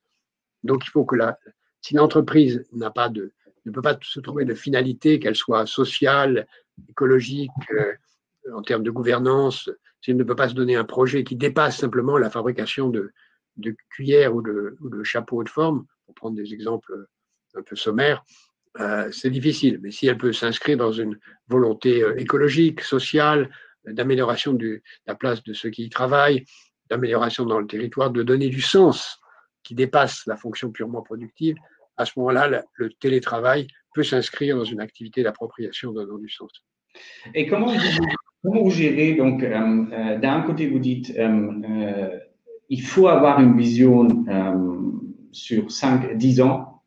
Donc 0.62 0.84
il 0.86 0.90
faut 0.90 1.04
que 1.04 1.16
la, 1.16 1.38
si 1.80 1.94
l'entreprise 1.94 2.64
n'a 2.72 2.90
pas 2.90 3.08
de, 3.08 3.32
ne 3.68 3.74
peut 3.74 3.82
pas 3.82 3.98
se 4.02 4.20
trouver 4.20 4.44
de 4.44 4.54
finalité, 4.54 5.18
qu'elle 5.18 5.36
soit 5.36 5.66
sociale, 5.66 6.46
écologique, 6.88 7.50
euh, 7.72 7.94
en 8.52 8.62
termes 8.62 8.82
de 8.82 8.90
gouvernance, 8.90 9.70
si 10.00 10.10
elle 10.10 10.16
ne 10.16 10.24
peut 10.24 10.36
pas 10.36 10.48
se 10.48 10.54
donner 10.54 10.76
un 10.76 10.84
projet 10.84 11.24
qui 11.24 11.36
dépasse 11.36 11.78
simplement 11.78 12.18
la 12.18 12.30
fabrication 12.30 12.88
de, 12.88 13.12
cuillères 13.90 14.34
ou 14.34 14.42
de, 14.42 14.76
ou 14.80 14.88
de 14.88 15.02
chapeaux 15.02 15.42
de 15.42 15.48
forme, 15.48 15.86
pour 16.06 16.14
prendre 16.14 16.36
des 16.36 16.54
exemples 16.54 17.06
un 17.54 17.62
peu 17.62 17.76
sommaires, 17.76 18.24
euh, 18.80 19.10
c'est 19.10 19.30
difficile. 19.30 19.80
Mais 19.82 19.90
si 19.90 20.06
elle 20.06 20.18
peut 20.18 20.32
s'inscrire 20.32 20.76
dans 20.76 20.92
une 20.92 21.18
volonté 21.48 22.02
euh, 22.02 22.16
écologique, 22.16 22.80
sociale, 22.80 23.50
d'amélioration 23.84 24.52
de 24.52 24.82
la 25.06 25.14
place 25.14 25.42
de 25.42 25.52
ceux 25.52 25.70
qui 25.70 25.84
y 25.84 25.88
travaillent, 25.88 26.44
d'amélioration 26.90 27.44
dans 27.44 27.58
le 27.58 27.66
territoire, 27.66 28.10
de 28.10 28.22
donner 28.22 28.48
du 28.48 28.60
sens 28.60 29.18
qui 29.62 29.74
dépasse 29.74 30.24
la 30.26 30.36
fonction 30.36 30.70
purement 30.70 31.02
productive, 31.02 31.56
à 31.98 32.04
ce 32.04 32.12
moment-là, 32.16 32.62
le 32.74 32.90
télétravail 32.90 33.66
peut 33.94 34.04
s'inscrire 34.04 34.56
dans 34.56 34.64
une 34.64 34.80
activité 34.80 35.22
d'appropriation 35.22 35.92
donnant 35.92 36.18
du 36.18 36.28
sens. 36.30 36.50
Et 37.34 37.46
comment 37.46 37.72
vous, 38.44 38.70
gérez 38.70 39.14
donc 39.14 39.42
euh, 39.42 39.84
euh, 39.92 40.18
D'un 40.18 40.42
côté, 40.42 40.68
vous 40.68 40.78
dites 40.78 41.12
euh, 41.18 42.08
il 42.70 42.82
faut 42.82 43.08
avoir 43.08 43.40
une 43.40 43.56
vision 43.56 44.06
sur 45.32 45.70
5, 45.70 46.16
10 46.16 46.40
ans, 46.42 46.82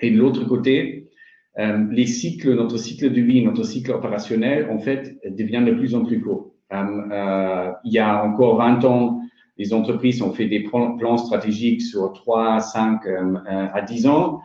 et 0.00 0.10
de 0.10 0.18
l'autre 0.18 0.44
côté, 0.46 1.10
les 1.58 2.06
cycles, 2.06 2.54
notre 2.54 2.78
cycle 2.78 3.12
de 3.12 3.20
vie, 3.20 3.44
notre 3.44 3.64
cycle 3.64 3.90
opérationnel, 3.90 4.70
en 4.70 4.78
fait, 4.78 5.20
deviennent 5.28 5.66
de 5.66 5.74
plus 5.74 5.94
en 5.94 6.06
plus 6.06 6.22
courts. 6.22 6.54
il 6.72 7.92
y 7.92 7.98
a 7.98 8.24
encore 8.24 8.56
20 8.56 8.84
ans, 8.86 9.19
les 9.60 9.74
entreprises 9.74 10.22
ont 10.22 10.32
fait 10.32 10.46
des 10.46 10.60
plans 10.60 11.16
stratégiques 11.18 11.82
sur 11.82 12.12
3, 12.12 12.60
5 12.60 13.00
à 13.46 13.82
10 13.82 14.06
ans. 14.06 14.40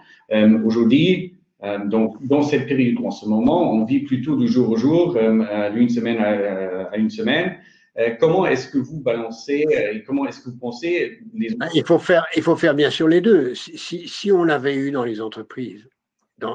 Aujourd'hui, 0.65 1.35
euh, 1.63 1.79
donc, 1.85 2.21
dans 2.25 2.43
cette 2.43 2.67
période, 2.67 2.97
en 3.03 3.11
ce 3.11 3.25
moment, 3.25 3.73
on 3.73 3.85
vit 3.85 4.01
plutôt 4.01 4.35
du 4.35 4.47
jour 4.47 4.69
au 4.69 4.75
jour, 4.75 5.15
euh, 5.17 5.69
d'une 5.71 5.89
semaine 5.89 6.17
à, 6.19 6.95
une 6.97 7.09
semaine. 7.09 7.57
Euh, 7.97 8.11
comment 8.19 8.45
est-ce 8.45 8.67
que 8.67 8.77
vous 8.77 8.99
balancez 8.99 9.65
et 9.93 10.03
comment 10.03 10.27
est-ce 10.27 10.41
que 10.41 10.49
vous 10.49 10.57
pensez. 10.57 11.19
Ah, 11.61 11.69
il, 11.73 11.85
faut 11.85 11.97
faire, 11.97 12.25
il 12.35 12.43
faut 12.43 12.57
faire 12.57 12.75
bien 12.75 12.89
sûr 12.89 13.07
les 13.07 13.21
deux. 13.21 13.53
Si, 13.55 14.31
on 14.31 14.49
avait 14.49 14.75
eu 14.75 14.91
dans 14.91 15.05
les 15.05 15.21
entreprises, 15.21 15.87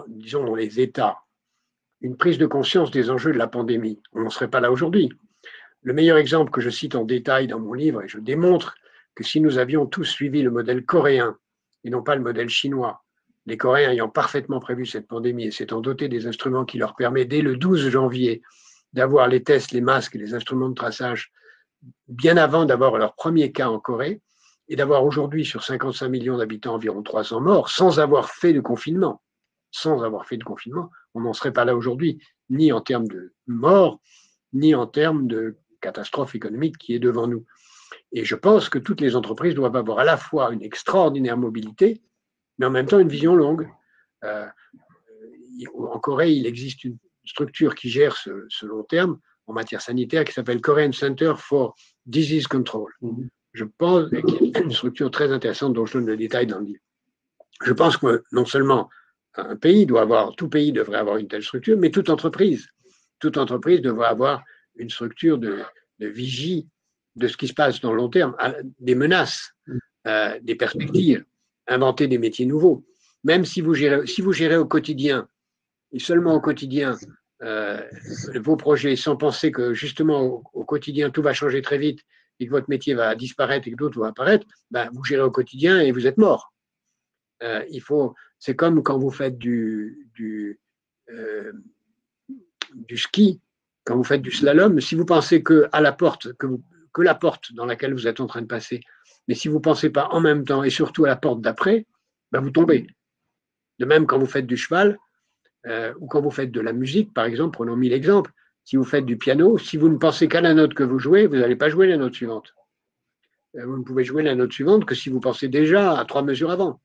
disons 0.09 0.45
dans 0.45 0.55
les 0.55 0.81
États, 0.81 1.19
une 2.03 2.17
prise 2.17 2.39
de 2.39 2.47
conscience 2.47 2.91
des 2.91 3.11
enjeux 3.11 3.33
de 3.33 3.39
la 3.39 3.47
pandémie, 3.47 4.01
on 4.13 4.23
n'en 4.23 4.31
serait 4.31 4.49
pas 4.49 4.61
là 4.61 4.71
aujourd'hui. 4.71 5.11
Le 5.83 5.93
meilleur 5.93 6.19
exemple 6.19 6.51
que 6.51 6.61
je 6.61 6.71
cite 6.71 6.95
en 6.95 7.05
détail 7.05 7.47
dans 7.47 7.59
mon 7.59 7.73
livre, 7.73 8.03
et 8.03 8.09
je 8.09 8.19
démontre 8.19 8.75
que 9.15 9.25
si 9.25 9.41
nous 9.41 9.59
avions 9.59 9.87
tous 9.87 10.05
suivi 10.05 10.43
le 10.43 10.51
modèle 10.51 10.85
coréen 10.85 11.37
et 11.85 11.91
non 11.91 12.03
pas 12.03 12.15
le 12.15 12.23
modèle 12.23 12.49
chinois, 12.49 13.03
les 13.47 13.57
Coréens 13.57 13.91
ayant 13.91 14.09
parfaitement 14.09 14.61
prévu 14.61 14.87
cette 14.87 15.09
pandémie 15.09 15.47
et 15.47 15.51
s'étant 15.51 15.81
dotés 15.81 16.09
des 16.09 16.27
instruments 16.27 16.65
qui 16.65 16.79
leur 16.79 16.95
permettent 16.95 17.29
dès 17.29 17.41
le 17.41 17.57
12 17.57 17.89
janvier 17.89 18.43
d'avoir 18.93 19.29
les 19.29 19.43
tests, 19.43 19.73
les 19.73 19.81
masques 19.81 20.17
et 20.17 20.19
les 20.19 20.35
instruments 20.35 20.69
de 20.69 20.75
traçage 20.75 21.33
bien 22.09 22.37
avant 22.37 22.67
d'avoir 22.67 22.99
leur 22.99 23.15
premier 23.15 23.53
cas 23.53 23.69
en 23.69 23.81
Corée 23.81 24.21
et 24.69 24.77
d'avoir 24.77 25.05
aujourd'hui 25.05 25.45
sur 25.45 25.65
55 25.65 26.09
millions 26.09 26.37
d'habitants 26.37 26.75
environ 26.75 27.03
300 27.03 27.41
morts 27.41 27.71
sans 27.71 27.99
avoir 27.99 28.31
fait 28.31 28.53
de 28.53 28.61
confinement. 28.61 29.23
Sans 29.73 30.03
avoir 30.03 30.27
fait 30.27 30.37
de 30.37 30.45
confinement, 30.45 30.91
on 31.15 31.21
n'en 31.21 31.33
serait 31.33 31.53
pas 31.53 31.65
là 31.65 31.77
aujourd'hui, 31.77 32.21
ni 32.51 32.73
en 32.73 32.81
termes 32.81 33.07
de 33.09 33.33
morts, 33.47 34.01
ni 34.53 34.75
en 34.75 34.87
termes 34.87 35.27
de 35.29 35.57
catastrophe 35.81 36.35
économique 36.35 36.79
qui 36.79 36.95
est 36.95 36.99
devant 36.99 37.27
nous. 37.27 37.45
Et 38.13 38.25
je 38.25 38.35
pense 38.35 38.69
que 38.69 38.79
toutes 38.79 39.01
les 39.01 39.17
entreprises 39.17 39.55
doivent 39.55 39.77
avoir 39.77 39.99
à 39.99 40.05
la 40.05 40.17
fois 40.17 40.53
une 40.53 40.63
extraordinaire 40.63 41.37
mobilité, 41.37 42.03
mais 42.59 42.67
en 42.67 42.71
même 42.71 42.87
temps 42.87 42.99
une 42.99 43.09
vision 43.09 43.35
longue. 43.35 43.69
Euh, 44.25 44.47
en 45.77 45.99
Corée, 45.99 46.33
il 46.33 46.47
existe 46.47 46.85
une 46.85 46.99
structure 47.25 47.75
qui 47.75 47.89
gère 47.89 48.17
ce, 48.17 48.67
long 48.67 48.83
terme 48.85 49.19
en 49.47 49.53
matière 49.53 49.81
sanitaire 49.81 50.25
qui 50.25 50.33
s'appelle 50.33 50.61
Korean 50.61 50.93
Center 50.93 51.35
for 51.37 51.75
Disease 52.07 52.47
Control. 52.47 52.91
Je 53.53 53.65
pense 53.65 54.09
qu'il 54.11 54.47
y 54.47 54.57
a 54.57 54.61
une 54.61 54.73
structure 54.73 55.11
très 55.11 55.33
intéressante 55.33 55.75
dont 55.75 55.87
je 55.87 55.95
donne 55.95 56.07
le 56.07 56.17
détail 56.17 56.47
dans 56.47 56.59
le 56.59 56.67
livre. 56.67 56.83
Je 57.63 57.73
pense 57.73 57.97
que 57.97 58.23
non 58.33 58.45
seulement 58.45 58.89
un 59.35 59.57
pays 59.57 59.87
doit 59.87 60.03
avoir, 60.03 60.35
tout 60.37 60.49
pays 60.49 60.73
devrait 60.73 60.99
avoir 60.99 61.17
une 61.17 61.29
telle 61.29 61.43
structure, 61.43 61.77
mais 61.79 61.91
toute 61.91 62.11
entreprise, 62.11 62.69
toute 63.19 63.37
entreprise 63.37 63.81
devrait 63.81 64.09
avoir 64.09 64.43
une 64.81 64.91
structure 64.91 65.39
de, 65.39 65.63
vigie 66.01 66.67
de 67.17 67.29
ce 67.29 67.37
qui 67.37 67.47
se 67.47 67.55
passe 67.55 67.81
dans 67.81 67.93
le 67.93 67.99
long 67.99 68.09
terme, 68.09 68.35
des 68.79 68.95
menaces, 68.95 69.53
euh, 70.07 70.39
des 70.43 70.55
perspectives 70.55 71.25
inventer 71.67 72.09
des 72.09 72.19
métiers 72.19 72.47
nouveaux. 72.47 72.85
Même 73.23 73.45
si 73.45 73.61
vous 73.61 73.75
gérez, 73.75 74.07
si 74.07 74.23
vous 74.23 74.33
gérez 74.33 74.57
au 74.57 74.67
quotidien, 74.67 75.29
et 75.93 75.99
seulement 75.99 76.35
au 76.35 76.41
quotidien, 76.41 76.97
euh, 77.43 77.83
vos 78.37 78.57
projets 78.57 78.97
sans 78.97 79.17
penser 79.17 79.53
que 79.53 79.75
justement 79.75 80.43
au, 80.53 80.65
quotidien 80.65 81.11
tout 81.11 81.23
va 81.23 81.33
changer 81.33 81.63
très 81.63 81.79
vite 81.79 82.01
et 82.39 82.47
que 82.47 82.51
votre 82.51 82.69
métier 82.69 82.95
va 82.95 83.15
disparaître 83.15 83.69
et 83.69 83.73
que 83.73 83.77
d'autres 83.77 84.01
vont 84.01 84.07
apparaître, 84.07 84.47
ben, 84.71 84.89
vous 84.93 85.05
gérez 85.05 85.23
au 85.23 85.31
quotidien 85.31 85.81
et 85.81 85.93
vous 85.93 86.07
êtes 86.07 86.17
mort. 86.17 86.53
Euh, 87.43 87.65
il 87.71 87.83
faut, 87.83 88.15
c'est 88.39 88.57
comme 88.57 88.83
quand 88.83 88.99
vous 88.99 89.11
faites 89.11 89.39
du, 89.39 90.09
du 90.15 90.59
ski, 92.97 93.41
quand 93.85 93.97
vous 93.97 94.05
faites 94.05 94.23
du 94.23 94.31
slalom, 94.31 94.81
si 94.81 94.95
vous 94.95 95.05
pensez 95.05 95.43
que 95.43 95.69
à 95.73 95.81
la 95.81 95.93
porte, 95.93 96.33
que, 96.35 96.47
que 96.93 97.03
la 97.03 97.15
porte 97.15 97.53
dans 97.55 97.67
laquelle 97.67 97.95
vous 97.95 98.07
êtes 98.07 98.21
en 98.21 98.27
train 98.27 98.43
de 98.43 98.47
passer 98.47 98.81
mais 99.31 99.37
si 99.37 99.47
vous 99.47 99.59
ne 99.59 99.61
pensez 99.61 99.91
pas 99.91 100.09
en 100.11 100.21
même 100.21 100.45
temps 100.45 100.65
et 100.65 100.71
surtout 100.71 101.05
à 101.05 101.09
la 101.09 101.15
porte 101.15 101.41
d'après, 101.41 101.87
ben 102.33 102.41
vous 102.41 102.51
tombez. 102.51 102.89
De 103.79 103.85
même, 103.85 104.05
quand 104.05 104.19
vous 104.19 104.27
faites 104.27 104.47
du 104.47 104.57
cheval 104.57 104.99
euh, 105.67 105.95
ou 106.01 106.09
quand 106.09 106.21
vous 106.21 106.33
faites 106.33 106.51
de 106.51 106.61
la 106.61 106.73
musique, 106.73 107.15
par 107.15 107.27
exemple, 107.27 107.53
prenons 107.53 107.77
mille 107.77 107.93
exemples. 107.93 108.33
Si 108.65 108.77
vous 108.77 108.83
faites 108.83 109.07
du 109.07 109.17
piano, 109.17 109.57
si 109.57 109.77
vous 109.77 109.89
ne 109.89 109.99
pensez 109.99 110.27
qu'à 110.27 110.41
la 110.41 110.53
note 110.53 110.75
que 110.75 110.83
vous 110.83 110.99
jouez, 110.99 111.29
vous 111.29 111.37
n'allez 111.37 111.55
pas 111.55 111.69
jouer 111.69 111.87
la 111.87 111.97
note 111.97 112.15
suivante. 112.15 112.55
Euh, 113.55 113.65
vous 113.67 113.79
ne 113.79 113.85
pouvez 113.85 114.03
jouer 114.03 114.25
la 114.25 114.35
note 114.35 114.53
suivante 114.53 114.85
que 114.85 114.97
si 114.97 115.11
vous 115.11 115.21
pensez 115.21 115.47
déjà 115.47 115.97
à 115.97 116.05
trois 116.05 116.23
mesures 116.23 116.51
avant. 116.51 116.81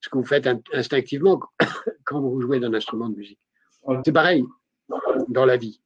Ce 0.00 0.08
que 0.08 0.16
vous 0.16 0.24
faites 0.24 0.48
instinctivement 0.72 1.40
quand 2.04 2.20
vous 2.20 2.40
jouez 2.40 2.60
d'un 2.60 2.72
instrument 2.74 3.08
de 3.08 3.16
musique. 3.16 3.40
C'est 4.04 4.12
pareil 4.12 4.44
dans 5.26 5.44
la 5.44 5.56
vie. 5.56 5.80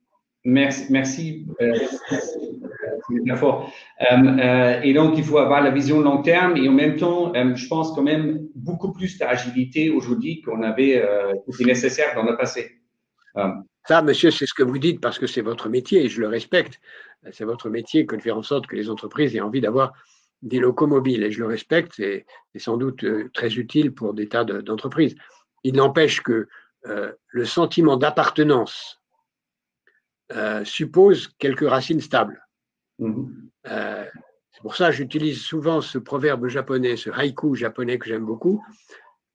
Merci. 0.49 0.87
merci. 0.91 1.47
Euh, 1.61 1.75
euh, 3.11 3.35
euh, 4.11 4.81
et 4.83 4.95
donc, 4.95 5.19
il 5.19 5.25
faut 5.25 5.37
avoir 5.37 5.63
la 5.63 5.71
vision 5.71 6.01
long 6.01 6.23
terme 6.23 6.57
et 6.57 6.67
en 6.67 6.73
même 6.73 6.97
temps, 6.97 7.35
euh, 7.35 7.55
je 7.55 7.69
pense 7.69 7.95
quand 7.95 8.03
même 8.03 8.49
beaucoup 8.55 8.93
plus 8.93 9.19
d'agilité 9.19 9.91
aujourd'hui 9.91 10.41
qu'on 10.41 10.63
avait, 10.63 11.05
qui 11.55 11.67
nécessaire 11.67 12.15
dans 12.15 12.23
le 12.23 12.37
passé. 12.37 12.81
Ça, 13.87 14.03
monsieur, 14.03 14.31
c'est 14.31 14.47
ce 14.47 14.55
que 14.55 14.63
vous 14.63 14.79
dites 14.79 15.01
parce 15.03 15.19
que 15.19 15.27
c'est 15.27 15.43
votre 15.43 15.69
métier 15.69 16.07
et 16.07 16.09
je 16.09 16.21
le 16.21 16.29
respecte. 16.29 16.81
C'est 17.31 17.45
votre 17.45 17.69
métier 17.69 18.07
que 18.07 18.17
de 18.17 18.23
faire 18.23 18.39
en 18.39 18.43
sorte 18.43 18.67
que 18.67 18.77
les 18.77 18.89
entreprises 18.89 19.37
aient 19.37 19.41
envie 19.41 19.61
d'avoir 19.61 19.93
des 20.41 20.61
locaux 20.61 20.87
mobiles 20.87 21.25
et 21.25 21.31
je 21.31 21.41
le 21.41 21.47
respecte. 21.47 21.93
C'est 21.95 22.25
sans 22.57 22.79
doute 22.79 23.05
très 23.35 23.55
utile 23.55 23.93
pour 23.93 24.15
des 24.15 24.29
tas 24.29 24.45
d'entreprises. 24.45 25.15
Il 25.63 25.75
n'empêche 25.77 26.23
que 26.23 26.49
le 26.85 27.45
sentiment 27.45 27.99
d'appartenance 27.99 28.98
suppose 30.65 31.29
quelques 31.39 31.69
racines 31.69 32.01
stables. 32.01 32.43
Mhm. 32.99 33.51
Euh, 33.67 34.05
c'est 34.53 34.63
pour 34.63 34.77
ça 34.77 34.91
que 34.91 34.97
j'utilise 34.97 35.41
souvent 35.41 35.81
ce 35.81 35.99
proverbe 35.99 36.49
japonais, 36.49 36.97
ce 36.97 37.11
haïku 37.11 37.55
japonais 37.55 37.99
que 37.99 38.07
j'aime 38.07 38.25
beaucoup. 38.25 38.65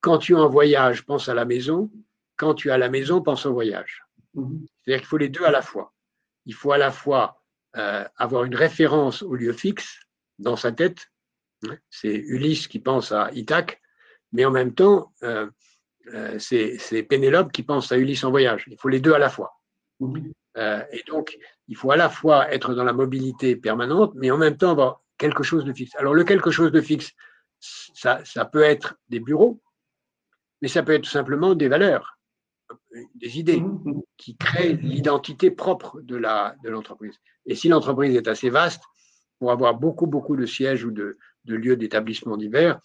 Quand 0.01 0.17
tu 0.17 0.33
es 0.33 0.35
en 0.35 0.49
voyage, 0.49 1.05
pense 1.05 1.29
à 1.29 1.33
la 1.33 1.45
maison. 1.45 1.89
Quand 2.35 2.53
tu 2.55 2.67
es 2.67 2.71
à 2.71 2.77
la 2.77 2.89
maison, 2.89 3.21
pense 3.21 3.45
au 3.45 3.53
voyage. 3.53 4.03
Mhm. 4.33 4.65
C'est-à-dire 4.65 4.99
qu'il 5.01 5.07
faut 5.07 5.17
les 5.17 5.29
deux 5.29 5.45
à 5.45 5.51
la 5.51 5.61
fois. 5.61 5.93
Il 6.45 6.53
faut 6.53 6.73
à 6.73 6.77
la 6.77 6.91
fois 6.91 7.41
euh, 7.77 8.05
avoir 8.17 8.43
une 8.43 8.55
référence 8.55 9.23
au 9.23 9.35
lieu 9.35 9.53
fixe 9.53 9.99
dans 10.39 10.55
sa 10.55 10.71
tête. 10.71 11.09
C'est 11.89 12.13
Ulysse 12.13 12.67
qui 12.67 12.79
pense 12.79 13.13
à 13.13 13.31
Ithaque, 13.31 13.81
mais 14.33 14.43
en 14.43 14.51
même 14.51 14.73
temps, 14.73 15.13
euh, 15.23 15.49
c'est 16.37 17.03
Pénélope 17.07 17.53
qui 17.53 17.63
pense 17.63 17.93
à 17.93 17.97
Ulysse 17.97 18.25
en 18.25 18.31
voyage. 18.31 18.65
Il 18.67 18.77
faut 18.77 18.89
les 18.89 18.99
deux 18.99 19.13
à 19.13 19.19
la 19.19 19.29
fois. 19.29 19.61
Mhm. 20.55 20.85
et 20.91 21.03
donc, 21.07 21.37
il 21.67 21.75
faut 21.75 21.91
à 21.91 21.97
la 21.97 22.09
fois 22.09 22.51
être 22.51 22.73
dans 22.73 22.83
la 22.83 22.93
mobilité 22.93 23.55
permanente, 23.55 24.13
mais 24.15 24.31
en 24.31 24.37
même 24.37 24.57
temps 24.57 24.71
avoir 24.71 25.01
quelque 25.17 25.43
chose 25.43 25.65
de 25.65 25.73
fixe. 25.73 25.95
Alors 25.95 26.13
le 26.13 26.23
quelque 26.23 26.51
chose 26.51 26.71
de 26.71 26.81
fixe, 26.81 27.11
ça, 27.59 28.45
peut 28.51 28.63
être 28.63 28.95
des 29.09 29.19
bureaux, 29.19 29.61
mais 30.61 30.67
ça 30.67 30.83
peut 30.83 30.93
être 30.93 31.03
tout 31.03 31.09
simplement 31.09 31.55
des 31.55 31.69
valeurs, 31.69 32.17
des 33.15 33.39
idées 33.39 33.63
qui 34.17 34.35
créent 34.35 34.73
l'identité 34.73 35.49
propre 35.49 36.01
de 36.01 36.17
l'entreprise. 36.69 37.17
Et 37.45 37.55
si 37.55 37.69
l'entreprise 37.69 38.15
est 38.15 38.27
assez 38.27 38.49
vaste, 38.49 38.83
pour 39.39 39.51
avoir 39.51 39.75
beaucoup, 39.75 40.07
beaucoup 40.07 40.37
de 40.37 40.45
sièges 40.45 40.85
ou 40.85 40.91
de, 40.91 41.17
lieux 41.45 41.75
d'établissement 41.75 42.37
divers, 42.37 42.79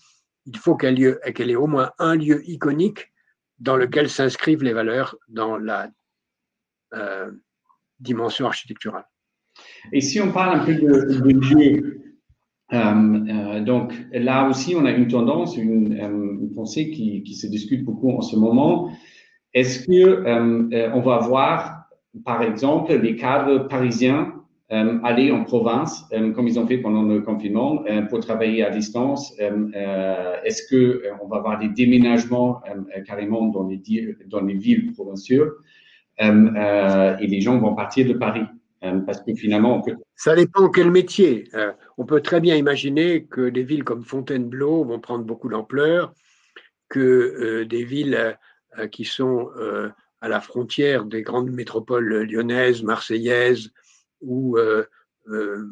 il 0.47 0.59
faut 0.59 0.77
qu'elle 0.77 1.01
ait 1.01 1.55
au 1.55 1.67
moins 1.67 1.93
un 1.99 2.17
lieu 2.17 2.43
iconique 2.49 3.13
dans 3.59 3.77
lequel 3.77 4.09
s'inscrivent 4.11 4.63
les 4.63 4.73
valeurs 4.73 5.17
dans 5.29 5.57
la 5.57 5.89
euh, 6.95 7.31
dimension 8.01 8.47
architecturale. 8.47 9.05
Et 9.93 10.01
si 10.01 10.21
on 10.21 10.33
parle 10.33 10.61
un 10.61 10.65
peu 10.65 10.75
de, 10.75 11.31
lieu, 11.31 12.01
euh, 12.73 12.77
euh, 12.77 13.61
donc 13.65 13.93
là 14.13 14.49
aussi, 14.49 14.75
on 14.77 14.85
a 14.85 14.93
une 14.93 15.09
tendance, 15.09 15.57
une, 15.57 16.51
pensée 16.55 16.91
qui, 16.91 17.35
se 17.35 17.47
discute 17.47 17.85
beaucoup 17.85 18.11
en 18.11 18.21
ce 18.21 18.37
moment. 18.37 18.91
Est-ce 19.55 19.87
que 19.87 20.93
on 20.93 21.01
va 21.01 21.19
voir, 21.19 21.89
par 22.25 22.43
exemple, 22.43 22.95
les 22.95 23.17
cadres 23.17 23.69
parisiens 23.69 24.39
euh, 24.71 24.99
aller 25.03 25.33
en 25.33 25.45
province, 25.45 26.05
euh, 26.13 26.31
comme 26.33 26.47
ils 26.47 26.59
ont 26.59 26.67
fait 26.67 26.77
pendant 26.77 27.03
le 27.03 27.23
confinement, 27.23 27.83
euh, 27.89 28.03
pour 28.03 28.21
travailler 28.21 28.63
à 28.63 28.69
distance. 28.69 29.35
Est-ce 29.39 30.63
que 30.69 31.05
on 31.23 31.27
va 31.27 31.39
avoir 31.39 31.59
des 31.59 31.71
déménagements 31.71 32.61
carrément 33.07 33.47
dans 33.47 33.67
les, 33.67 33.81
dans 34.27 34.43
les 34.43 34.55
villes 34.55 34.93
provinciales? 34.93 35.49
Et 36.19 37.27
les 37.27 37.41
gens 37.41 37.59
vont 37.59 37.75
partir 37.75 38.07
de 38.07 38.15
Paris 38.15 38.45
parce 39.07 39.21
que 39.23 39.35
finalement. 39.35 39.85
Ça 40.15 40.35
dépend 40.35 40.69
quel 40.69 40.91
métier. 40.91 41.49
on 41.97 42.05
peut 42.05 42.21
très 42.21 42.41
bien 42.41 42.57
imaginer 42.57 43.25
que 43.25 43.49
des 43.49 43.63
villes 43.63 43.85
comme 43.85 44.05
Fontainebleau 44.05 44.85
vont 44.85 45.01
prendre 45.01 45.25
beaucoup 45.25 45.49
d'ampleur, 45.49 46.13
que 46.89 47.65
des 47.65 47.85
villes 47.85 48.37
qui 48.91 49.05
sont 49.05 49.51
à 50.21 50.29
la 50.29 50.41
frontière 50.41 51.05
des 51.05 51.23
grandes 51.23 51.51
métropoles 51.51 52.23
lyonnaises, 52.25 52.83
marseillaises, 52.83 53.73
ou 54.21 54.59
euh, 54.59 54.85
euh, 55.29 55.65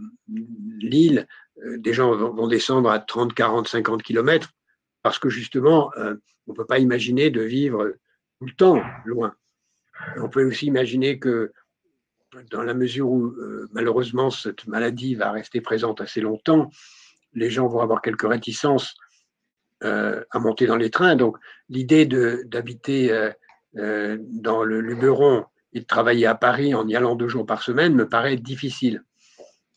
euh, 0.85 1.79
des 1.79 1.93
gens 1.93 2.15
vont, 2.15 2.49
descendre 2.49 2.91
à 2.91 2.99
30, 2.99 3.35
40, 3.35 3.69
50 3.69 4.03
kilomètres 4.03 4.53
parce 5.03 5.19
que 5.19 5.29
justement, 5.29 5.91
on 5.97 6.53
ne 6.53 6.55
peut 6.55 6.67
pas 6.67 6.81
imaginer 6.81 7.31
de 7.31 7.41
vivre 7.41 7.95
tout 8.39 8.47
le 8.47 8.53
temps 8.53 8.83
loin. 9.05 9.35
On 10.17 10.29
peut 10.29 10.45
aussi 10.45 10.67
imaginer 10.67 11.19
que 11.19 11.53
dans 12.51 12.63
la 12.63 12.75
mesure 12.75 13.09
où 13.09 13.35
malheureusement 13.73 14.31
cette 14.31 14.67
maladie 14.67 15.15
va 15.15 15.31
rester 15.31 15.61
présente 15.61 16.01
assez 16.01 16.21
longtemps, 16.21 16.71
les 17.33 17.51
gens 17.51 17.67
vont 17.67 17.81
avoir 17.81 18.03
quelques 18.03 18.29
réticences 18.29 18.95
à 19.81 20.39
monter 20.39 20.67
dans 20.67 20.77
les 20.77 20.91
trains. 20.91 21.17
Donc 21.17 21.39
l'idée 21.69 22.05
d'habiter 22.05 23.31
dans 23.73 24.65
le 24.65 24.81
Luberon 24.81 25.47
et 25.73 25.81
de 25.81 25.85
travailler 25.85 26.27
à 26.27 26.35
Paris 26.35 26.75
en 26.75 26.89
y 26.89 26.97
allant 26.97 27.17
deux 27.17 27.29
jours 27.29 27.45
par 27.45 27.63
semaine 27.63 27.95
me 27.95 28.09
paraît 28.09 28.37
difficile. 28.37 29.05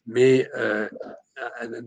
Mais 0.06 0.50
euh, 0.56 0.88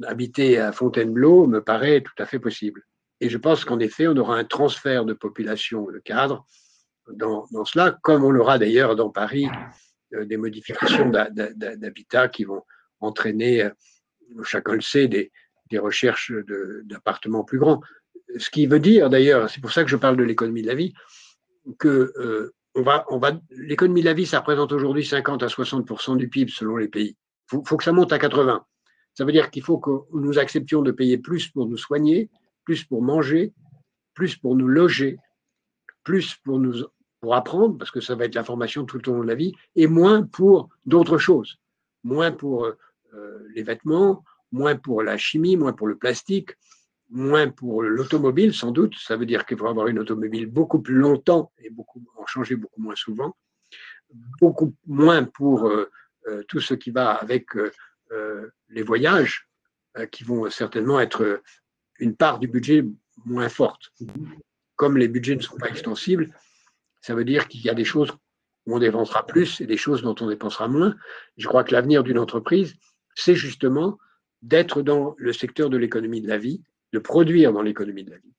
habiter 0.06 0.58
à 0.58 0.70
Fontainebleau 0.70 1.46
me 1.46 1.62
paraît 1.62 2.02
tout 2.02 2.12
à 2.18 2.26
fait 2.26 2.38
possible. 2.38 2.82
Et 3.20 3.30
je 3.30 3.38
pense 3.38 3.64
qu'en 3.64 3.78
effet, 3.78 4.06
on 4.06 4.16
aura 4.16 4.36
un 4.36 4.44
transfert 4.44 5.06
de 5.06 5.14
population 5.14 5.90
de 5.90 5.98
cadres 5.98 6.44
dans, 7.08 7.46
cela, 7.64 7.98
comme 8.02 8.24
on 8.24 8.30
l'aura 8.30 8.58
d'ailleurs 8.58 8.96
dans 8.96 9.10
Paris, 9.10 9.46
euh, 10.14 10.24
des 10.24 10.36
modifications 10.36 11.10
d'habitat 11.10 12.28
qui 12.28 12.44
vont 12.44 12.62
entraîner, 13.00 13.64
euh, 13.64 13.70
chacun 14.44 14.74
le 14.74 14.80
sait, 14.80 15.08
des, 15.08 15.30
recherches 15.74 16.30
d'appartements 16.84 17.44
plus 17.44 17.58
grands. 17.58 17.80
Ce 18.36 18.50
qui 18.50 18.66
veut 18.66 18.78
dire 18.78 19.08
d'ailleurs, 19.08 19.48
c'est 19.48 19.62
pour 19.62 19.72
ça 19.72 19.84
que 19.84 19.88
je 19.88 19.96
parle 19.96 20.18
de 20.18 20.22
l'économie 20.22 20.60
de 20.60 20.66
la 20.66 20.74
vie, 20.74 20.92
que 21.78 22.52
on 22.74 22.82
va, 22.82 23.04
on 23.08 23.18
va, 23.18 23.32
l'économie 23.50 24.00
de 24.00 24.06
la 24.06 24.14
vie, 24.14 24.26
ça 24.26 24.40
représente 24.40 24.72
aujourd'hui 24.72 25.04
50 25.04 25.42
à 25.42 25.46
60% 25.46 26.16
du 26.16 26.28
PIB 26.28 26.50
selon 26.50 26.76
les 26.76 26.88
pays. 26.88 27.16
Il 27.52 27.60
faut, 27.66 27.76
que 27.76 27.84
ça 27.84 27.92
monte 27.92 28.12
à 28.12 28.18
80. 28.18 28.64
Ça 29.14 29.24
veut 29.24 29.32
dire 29.32 29.50
qu'il 29.50 29.62
faut 29.62 29.78
que 29.78 29.90
nous 30.12 30.38
acceptions 30.38 30.80
de 30.80 30.90
payer 30.90 31.18
plus 31.18 31.48
pour 31.48 31.66
nous 31.66 31.76
soigner, 31.76 32.30
plus 32.64 32.84
pour 32.84 33.02
manger, 33.02 33.52
plus 34.14 34.36
pour 34.36 34.56
nous 34.56 34.68
loger, 34.68 35.18
plus 36.04 36.34
pour 36.44 36.58
nous 36.58 36.84
pour 37.20 37.36
apprendre, 37.36 37.78
parce 37.78 37.92
que 37.92 38.00
ça 38.00 38.16
va 38.16 38.24
être 38.24 38.34
la 38.34 38.42
formation 38.42 38.84
tout 38.84 39.08
au 39.08 39.12
long 39.14 39.22
de 39.22 39.28
la 39.28 39.36
vie, 39.36 39.54
et 39.76 39.86
moins 39.86 40.24
pour 40.24 40.70
d'autres 40.86 41.18
choses. 41.18 41.60
Moins 42.02 42.32
pour 42.32 42.66
euh, 42.66 43.48
les 43.54 43.62
vêtements, 43.62 44.24
moins 44.50 44.74
pour 44.74 45.04
la 45.04 45.16
chimie, 45.16 45.56
moins 45.56 45.72
pour 45.72 45.86
le 45.86 45.96
plastique, 45.96 46.56
moins 47.12 47.48
pour 47.48 47.82
l'automobile, 47.82 48.54
sans 48.54 48.70
doute. 48.70 48.94
Ça 48.96 49.16
veut 49.16 49.26
dire 49.26 49.44
qu'il 49.46 49.58
faut 49.58 49.66
avoir 49.66 49.86
une 49.86 49.98
automobile 49.98 50.46
beaucoup 50.46 50.80
plus 50.80 50.94
longtemps 50.94 51.52
et 51.58 51.70
beaucoup, 51.70 52.02
en 52.16 52.26
changer 52.26 52.56
beaucoup 52.56 52.80
moins 52.80 52.96
souvent. 52.96 53.36
Beaucoup 54.40 54.74
moins 54.86 55.24
pour 55.24 55.68
euh, 55.68 55.90
euh, 56.26 56.42
tout 56.48 56.60
ce 56.60 56.74
qui 56.74 56.90
va 56.90 57.12
avec 57.12 57.54
euh, 57.56 58.50
les 58.68 58.82
voyages, 58.82 59.48
qui 60.10 60.24
vont 60.24 60.48
certainement 60.48 61.00
être 61.00 61.42
une 61.98 62.16
part 62.16 62.38
du 62.38 62.48
budget 62.48 62.82
moins 63.26 63.50
forte. 63.50 63.92
Comme 64.76 64.96
les 64.96 65.08
budgets 65.08 65.36
ne 65.36 65.40
sont 65.40 65.56
pas 65.56 65.68
extensibles, 65.68 66.34
ça 67.00 67.14
veut 67.14 67.24
dire 67.24 67.48
qu'il 67.48 67.62
y 67.62 67.70
a 67.70 67.74
des 67.74 67.84
choses 67.84 68.12
où 68.66 68.76
on 68.76 68.78
dépensera 68.78 69.26
plus 69.26 69.60
et 69.60 69.66
des 69.66 69.76
choses 69.76 70.02
dont 70.02 70.14
on 70.20 70.28
dépensera 70.28 70.68
moins. 70.68 70.94
Je 71.36 71.48
crois 71.48 71.64
que 71.64 71.72
l'avenir 71.72 72.02
d'une 72.02 72.18
entreprise, 72.18 72.76
c'est 73.14 73.34
justement 73.34 73.98
d'être 74.40 74.82
dans 74.82 75.14
le 75.18 75.32
secteur 75.32 75.70
de 75.70 75.76
l'économie 75.76 76.20
de 76.20 76.28
la 76.28 76.38
vie, 76.38 76.62
de 76.92 76.98
produire 76.98 77.52
dans 77.52 77.62
l'économie 77.62 78.04
de 78.04 78.10
la 78.10 78.18
vie 78.18 78.34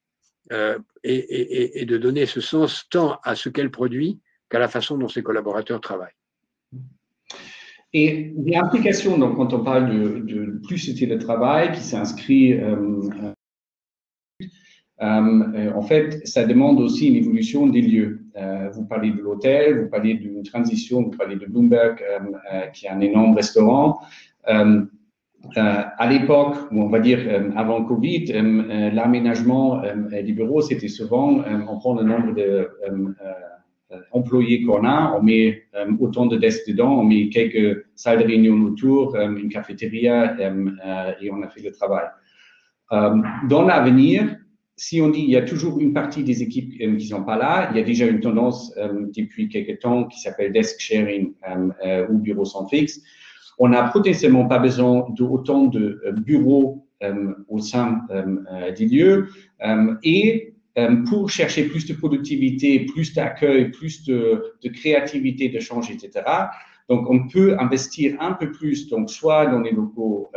euh, 0.52 0.80
et, 1.04 1.86
de 1.86 1.98
donner 1.98 2.26
ce 2.26 2.42
sens 2.42 2.88
tant 2.90 3.20
à 3.24 3.36
ce 3.36 3.50
qu'elle 3.50 3.72
produit 3.72 4.20
qu'à 4.50 4.60
la 4.60 4.68
façon 4.68 4.98
dont 4.98 5.08
ses 5.08 5.24
collaborateurs 5.24 5.82
travaillent. 5.82 6.12
Et 7.94 8.34
l'implication, 8.46 9.18
donc, 9.18 9.38
quand 9.38 9.54
on 9.54 9.64
parle 9.64 9.92
de, 9.92 10.20
de 10.20 10.62
plus 10.68 10.94
de 10.96 11.16
travail 11.16 11.72
qui 11.74 11.82
s'inscrit, 11.82 12.54
euh, 12.54 13.34
en 15.04 15.82
fait, 15.82 16.26
ça 16.26 16.46
demande 16.46 16.80
aussi 16.80 17.08
une 17.08 17.16
évolution 17.16 17.68
des 17.68 17.82
lieux. 17.82 18.22
vous 18.74 18.86
parlez 18.86 19.12
de 19.12 19.22
l'hôtel, 19.22 19.82
vous 19.82 19.90
parlez 19.90 20.14
d'une 20.16 20.44
transition, 20.44 21.04
vous 21.04 21.12
parlez 21.12 21.36
de 21.36 21.46
Bloomberg, 21.46 22.02
qui 22.74 22.86
est 22.86 22.90
un 22.90 23.02
énorme 23.02 23.36
restaurant. 23.36 24.00
Euh, 25.58 25.82
à 25.98 26.10
l'époque, 26.10 26.56
on 26.72 26.88
va 26.88 27.00
dire 27.00 27.20
euh, 27.28 27.52
avant 27.56 27.84
Covid, 27.84 28.32
euh, 28.32 28.90
l'aménagement 28.92 29.82
des 30.10 30.32
bureaux, 30.32 30.62
c'était 30.62 30.88
souvent, 30.88 31.44
on 31.68 31.78
prend 31.80 31.96
le 31.96 32.04
nombre 32.04 32.34
d'employés 34.14 34.64
qu'on 34.64 34.86
a, 34.86 35.16
on 35.18 35.22
met 35.22 35.64
autant 36.00 36.28
de 36.28 36.38
desks 36.38 36.68
dedans, 36.68 37.00
on 37.00 37.04
met 37.04 37.30
quelques 37.30 37.86
salles 37.96 38.20
de 38.20 38.26
réunion 38.26 38.56
autour, 38.64 39.16
une 39.16 39.50
cafétéria 39.50 40.36
et 41.22 41.30
on 41.32 41.44
a 41.44 41.48
fait 41.50 41.62
le 41.62 41.72
travail. 41.72 42.06
dans 42.90 43.62
l'avenir, 43.64 44.38
si 44.76 45.02
on 45.02 45.10
dit 45.10 45.22
il 45.22 45.30
y 45.30 45.38
a 45.38 45.44
toujours 45.44 45.80
une 45.80 45.94
partie 45.94 46.24
des 46.24 46.42
équipes 46.42 46.78
qui 46.78 46.88
ne 46.88 47.00
sont 47.00 47.24
pas 47.24 47.38
là, 47.38 47.70
il 47.72 47.78
y 47.78 47.82
a 47.82 47.84
déjà 47.84 48.06
une 48.06 48.20
tendance 48.20 48.74
depuis 49.16 49.48
quelques 49.50 49.80
temps 49.80 50.06
qui 50.06 50.20
s'appelle 50.20 50.52
desk 50.52 50.80
sharing 50.80 51.34
ou 52.10 52.18
bureau 52.18 52.46
sans 52.46 52.68
fixe 52.68 53.02
on 53.60 53.70
n'a 53.70 53.84
potentiellement 53.90 54.48
pas 54.48 54.60
besoin 54.60 55.08
d'autant 55.12 55.66
de 55.66 56.02
euh, 56.06 56.12
bureaux 56.12 56.88
euh, 57.04 57.34
au 57.48 57.60
sein 57.60 58.02
euh, 58.12 58.72
des 58.72 58.86
lieux. 58.86 59.28
et 60.04 60.50
pour 61.08 61.30
chercher 61.30 61.66
plus 61.66 61.86
de 61.86 61.94
productivité, 61.94 62.80
plus 62.80 63.14
d'accueil, 63.14 63.70
plus 63.70 64.04
de, 64.06 64.56
créativité, 64.74 65.50
de 65.50 65.60
change, 65.60 65.92
etc. 65.92 66.26
Donc, 66.90 67.10
on 67.10 67.28
peut 67.28 67.58
investir 67.60 68.18
un 68.20 68.34
peu 68.34 68.52
plus, 68.52 68.90
donc 68.90 69.10
soit 69.10 69.46
dans 69.48 69.62
les 69.62 69.72
locaux 69.72 70.30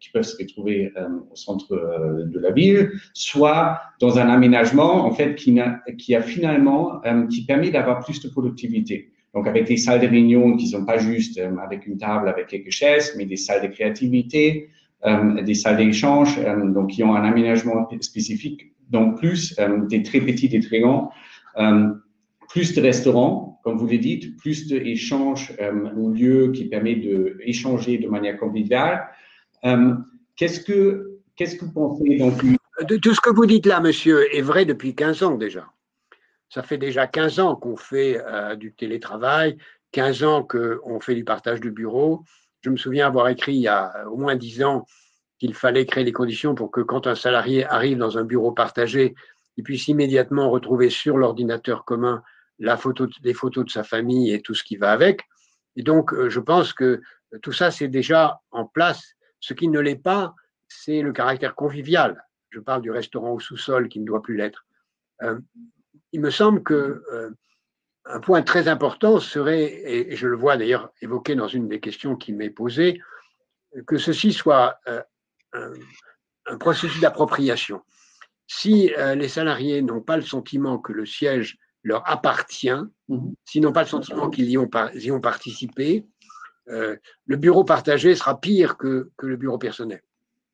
qui 0.00 0.10
peuvent 0.10 0.22
se 0.22 0.36
retrouver 0.36 0.92
au 1.30 1.36
centre 1.36 2.24
de 2.24 2.38
la 2.40 2.50
ville, 2.50 2.92
soit 3.12 3.80
dans 4.00 4.18
un 4.18 4.28
aménagement 4.28 5.04
en 5.04 5.12
fait 5.12 5.34
qui 5.36 5.60
a, 5.60 6.22
finalement 6.22 7.00
qui 7.30 7.44
permet 7.44 7.70
d'avoir 7.70 8.00
plus 8.00 8.20
de 8.20 8.28
productivité. 8.28 9.12
Donc, 9.34 9.46
avec 9.46 9.66
des 9.66 9.76
salles 9.76 10.00
de 10.00 10.08
réunion 10.08 10.56
qui 10.56 10.66
ne 10.66 10.70
sont 10.70 10.84
pas 10.84 10.98
juste 10.98 11.38
euh, 11.38 11.56
avec 11.58 11.86
une 11.86 11.98
table, 11.98 12.28
avec 12.28 12.48
quelques 12.48 12.70
chaises, 12.70 13.14
mais 13.16 13.26
des 13.26 13.36
salles 13.36 13.62
de 13.62 13.72
créativité, 13.72 14.68
euh, 15.06 15.42
des 15.42 15.54
salles 15.54 15.76
d'échange, 15.76 16.38
euh, 16.38 16.68
donc 16.70 16.90
qui 16.90 17.04
ont 17.04 17.14
un 17.14 17.22
aménagement 17.22 17.88
spécifique, 18.00 18.72
donc 18.90 19.18
plus 19.18 19.56
des 19.88 20.02
très 20.02 20.20
petits, 20.20 20.48
des 20.48 20.60
très 20.60 20.80
grands, 20.80 21.12
plus 22.50 22.74
de 22.74 22.82
restaurants, 22.82 23.60
comme 23.62 23.78
vous 23.78 23.86
l'avez 23.86 23.98
dit, 23.98 24.34
plus 24.38 24.66
d'échanges 24.66 25.56
au 25.96 26.10
lieu 26.10 26.50
qui 26.52 26.64
permet 26.64 26.96
d'échanger 26.96 27.98
de 27.98 28.08
manière 28.08 28.36
conviviale. 28.38 29.08
qu'est-ce 30.36 30.60
que, 30.60 31.20
qu'est-ce 31.36 31.56
que 31.56 31.64
vous 31.64 31.72
pensez 31.72 32.16
donc 32.16 32.42
de 32.88 32.96
Tout 32.96 33.14
ce 33.14 33.20
que 33.20 33.30
vous 33.30 33.46
dites 33.46 33.66
là, 33.66 33.80
monsieur, 33.80 34.34
est 34.34 34.40
vrai 34.40 34.64
depuis 34.64 34.94
15 34.94 35.22
ans 35.22 35.36
déjà. 35.36 35.66
Ça 36.48 36.62
fait 36.62 36.78
déjà 36.78 37.06
15 37.06 37.38
ans 37.38 37.54
qu'on 37.54 37.76
fait 37.76 38.20
euh, 38.26 38.56
du 38.56 38.72
télétravail, 38.72 39.56
15 39.92 40.24
ans 40.24 40.42
qu'on 40.42 40.98
fait 41.00 41.14
du 41.14 41.24
partage 41.24 41.60
de 41.60 41.70
bureaux. 41.70 42.24
Je 42.62 42.70
me 42.70 42.76
souviens 42.76 43.06
avoir 43.06 43.28
écrit 43.28 43.54
il 43.54 43.60
y 43.60 43.68
a 43.68 44.08
au 44.10 44.16
moins 44.16 44.34
10 44.34 44.64
ans 44.64 44.86
qu'il 45.38 45.54
fallait 45.54 45.86
créer 45.86 46.04
les 46.04 46.12
conditions 46.12 46.54
pour 46.54 46.70
que 46.70 46.80
quand 46.80 47.06
un 47.06 47.14
salarié 47.14 47.64
arrive 47.64 47.98
dans 47.98 48.18
un 48.18 48.24
bureau 48.24 48.52
partagé, 48.52 49.14
il 49.56 49.62
puisse 49.62 49.88
immédiatement 49.88 50.50
retrouver 50.50 50.90
sur 50.90 51.16
l'ordinateur 51.16 51.84
commun 51.84 52.22
la 52.60 52.76
photo, 52.76 53.08
les 53.22 53.34
photos 53.34 53.64
de 53.64 53.70
sa 53.70 53.82
famille 53.82 54.32
et 54.32 54.40
tout 54.40 54.54
ce 54.54 54.62
qui 54.62 54.76
va 54.76 54.92
avec. 54.92 55.22
Et 55.76 55.82
donc, 55.82 56.12
euh, 56.12 56.28
je 56.28 56.40
pense 56.40 56.72
que 56.72 57.00
tout 57.42 57.52
ça, 57.52 57.70
c'est 57.70 57.88
déjà 57.88 58.40
en 58.50 58.66
place 58.66 59.14
Ce 59.40 59.54
qui 59.54 59.68
ne 59.68 59.80
l'est 59.80 60.02
pas, 60.02 60.34
c'est 60.68 61.00
le 61.00 61.12
caractère 61.12 61.54
convivial. 61.54 62.22
Je 62.50 62.60
parle 62.60 62.82
du 62.82 62.90
restaurant 62.90 63.32
au 63.32 63.40
sous-sol 63.40 63.88
qui 63.88 64.00
ne 64.00 64.04
doit 64.04 64.22
plus 64.22 64.36
l'être. 64.36 64.66
Euh, 65.22 65.40
il 66.12 66.20
me 66.20 66.30
semble 66.30 66.62
que 66.62 67.02
euh, 67.12 67.30
un 68.04 68.20
point 68.20 68.42
très 68.42 68.68
important 68.68 69.20
serait, 69.20 69.64
et 69.84 70.16
je 70.16 70.26
le 70.28 70.36
vois 70.36 70.56
d'ailleurs 70.56 70.92
évoqué 71.00 71.34
dans 71.34 71.48
une 71.48 71.68
des 71.68 71.80
questions 71.80 72.16
qui 72.16 72.32
m'est 72.32 72.50
posée, 72.50 73.00
que 73.86 73.98
ceci 73.98 74.32
soit 74.32 74.80
un, 75.52 76.58
processus 76.58 77.00
d'appropriation. 77.00 77.82
Si 78.48 78.90
les 79.14 79.28
salariés 79.28 79.80
n'ont 79.82 80.00
pas 80.00 80.16
le 80.16 80.22
sentiment 80.22 80.78
que 80.78 80.92
le 80.92 81.06
siège 81.06 81.58
leur 81.82 82.08
appartient, 82.08 82.70
mhm. 83.08 83.34
s'ils 83.44 83.62
n'ont 83.62 83.72
pas 83.72 83.82
le 83.82 83.88
sentiment 83.88 84.30
qu'ils 84.30 84.48
y, 84.48 84.52
y, 84.52 85.10
ont 85.10 85.20
participé, 85.20 86.06
le 86.66 87.36
bureau 87.36 87.64
partagé 87.64 88.14
sera 88.14 88.40
pire 88.40 88.76
que, 88.76 89.10
que, 89.16 89.26
le 89.26 89.36
bureau 89.36 89.58
personnel. 89.58 90.02